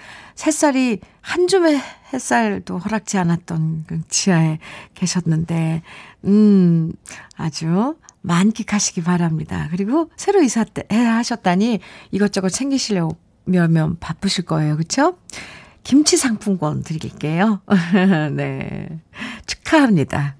햇살이 0.46 1.00
한 1.22 1.48
줌의 1.48 1.82
햇살도 2.14 2.78
허락지 2.78 3.18
않았던 3.18 3.86
그 3.88 4.02
지하에 4.08 4.60
계셨는데, 4.94 5.82
음, 6.26 6.94
아주 7.36 7.96
만끽하시기 8.22 9.02
바랍니다. 9.04 9.68
그리고 9.72 10.10
새로 10.16 10.42
이사 10.44 10.64
때 10.64 10.84
하셨다니 10.96 11.80
이것저것 12.12 12.50
챙기시려 12.50 13.10
면 13.48 13.98
바쁘실 14.00 14.46
거예요. 14.46 14.78
그쵸? 14.78 15.18
김치 15.84 16.18
상품권 16.18 16.84
드릴게요. 16.84 17.62
네. 18.36 18.88
축하합니다. 19.46 20.36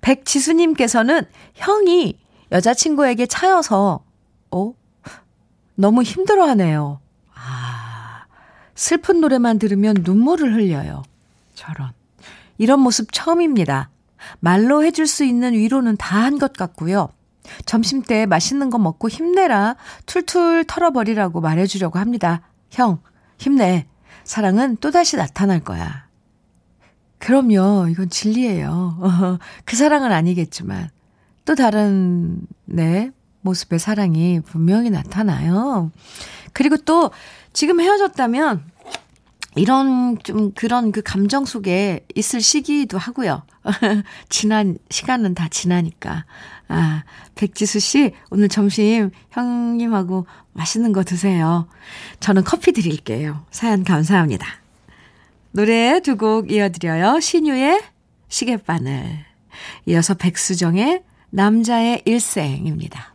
백지수님께서는 0.00 1.22
형이 1.54 2.18
여자친구에게 2.52 3.26
차여서, 3.26 4.04
어? 4.50 4.72
너무 5.74 6.02
힘들어 6.02 6.46
하네요. 6.48 7.00
아, 7.34 8.24
슬픈 8.74 9.20
노래만 9.20 9.58
들으면 9.58 9.96
눈물을 10.02 10.54
흘려요. 10.54 11.02
저런. 11.54 11.90
이런 12.58 12.80
모습 12.80 13.12
처음입니다. 13.12 13.90
말로 14.40 14.84
해줄 14.84 15.06
수 15.06 15.24
있는 15.24 15.52
위로는 15.54 15.96
다 15.96 16.20
한 16.24 16.38
것 16.38 16.52
같고요. 16.52 17.08
점심 17.66 18.02
때 18.02 18.26
맛있는 18.26 18.70
거 18.70 18.78
먹고 18.78 19.08
힘내라. 19.08 19.76
툴툴 20.06 20.64
털어버리라고 20.66 21.40
말해주려고 21.40 21.98
합니다. 21.98 22.42
형, 22.70 23.00
힘내. 23.38 23.86
사랑은 24.24 24.76
또다시 24.76 25.16
나타날 25.16 25.60
거야. 25.60 26.06
그럼요. 27.18 27.88
이건 27.88 28.08
진리예요. 28.10 29.38
그 29.64 29.76
사랑은 29.76 30.12
아니겠지만 30.12 30.90
또 31.44 31.54
다른 31.54 32.40
네 32.64 33.10
모습의 33.42 33.78
사랑이 33.78 34.40
분명히 34.40 34.90
나타나요. 34.90 35.90
그리고 36.52 36.76
또 36.76 37.10
지금 37.52 37.80
헤어졌다면 37.80 38.64
이런 39.54 40.18
좀 40.22 40.52
그런 40.52 40.92
그 40.92 41.02
감정 41.02 41.44
속에 41.44 42.06
있을 42.14 42.40
시기도 42.40 42.98
하고요. 42.98 43.42
지난 44.28 44.78
시간은 44.90 45.34
다 45.34 45.48
지나니까. 45.48 46.24
아, 46.68 47.04
백지수 47.34 47.80
씨 47.80 48.12
오늘 48.30 48.48
점심 48.48 49.10
형님하고 49.30 50.26
맛있는 50.54 50.92
거 50.92 51.04
드세요. 51.04 51.68
저는 52.20 52.44
커피 52.44 52.72
드릴게요. 52.72 53.44
사연 53.50 53.84
감사합니다. 53.84 54.46
노래 55.52 56.00
두 56.00 56.16
곡 56.16 56.50
이어드려요. 56.50 57.20
신유의 57.20 57.82
시계바늘. 58.28 59.24
이어서 59.86 60.14
백수정의 60.14 61.02
남자의 61.28 62.00
일생입니다. 62.06 63.11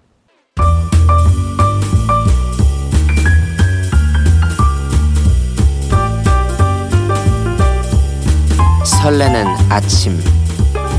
설레는 9.01 9.45
아침 9.69 10.17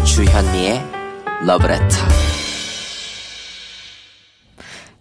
주현미의 0.05 0.83
러브레터 1.45 1.97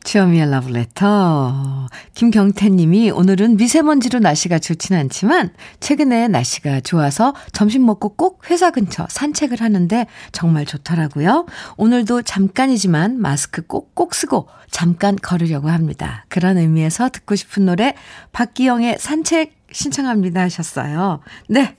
주현미의 0.03 0.49
러브레터. 0.49 1.87
김경태 2.15 2.69
님이 2.69 3.11
오늘은 3.11 3.57
미세먼지로 3.57 4.19
날씨가 4.19 4.59
좋진 4.59 4.95
않지만 4.95 5.53
최근에 5.79 6.27
날씨가 6.29 6.79
좋아서 6.79 7.35
점심 7.51 7.85
먹고 7.85 8.15
꼭 8.15 8.49
회사 8.49 8.71
근처 8.71 9.05
산책을 9.09 9.61
하는데 9.61 10.07
정말 10.31 10.65
좋더라고요. 10.65 11.45
오늘도 11.75 12.23
잠깐이지만 12.23 13.19
마스크 13.19 13.61
꼭꼭 13.67 14.15
쓰고 14.15 14.47
잠깐 14.71 15.17
걸으려고 15.17 15.69
합니다. 15.69 16.25
그런 16.29 16.57
의미에서 16.57 17.09
듣고 17.09 17.35
싶은 17.35 17.65
노래 17.65 17.93
박기영의 18.31 18.97
산책 18.99 19.55
신청합니다 19.71 20.41
하셨어요. 20.41 21.19
네. 21.49 21.75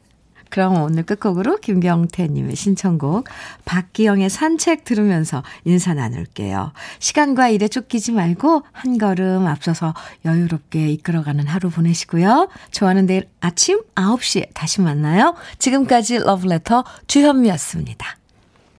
그럼 0.48 0.82
오늘 0.82 1.02
끝곡으로 1.04 1.56
김경태님의 1.58 2.56
신청곡 2.56 3.28
박기영의 3.64 4.30
산책 4.30 4.84
들으면서 4.84 5.42
인사 5.64 5.94
나눌게요. 5.94 6.72
시간과 6.98 7.48
일에 7.48 7.68
쫓기지 7.68 8.12
말고 8.12 8.62
한 8.72 8.98
걸음 8.98 9.46
앞서서 9.46 9.94
여유롭게 10.24 10.88
이끌어가는 10.92 11.46
하루 11.46 11.70
보내시고요. 11.70 12.48
좋아하는 12.70 13.06
내일 13.06 13.28
아침 13.40 13.82
9시에 13.94 14.48
다시 14.54 14.80
만나요. 14.80 15.34
지금까지 15.58 16.18
러브레터 16.18 16.84
주현미였습니다. 17.06 18.16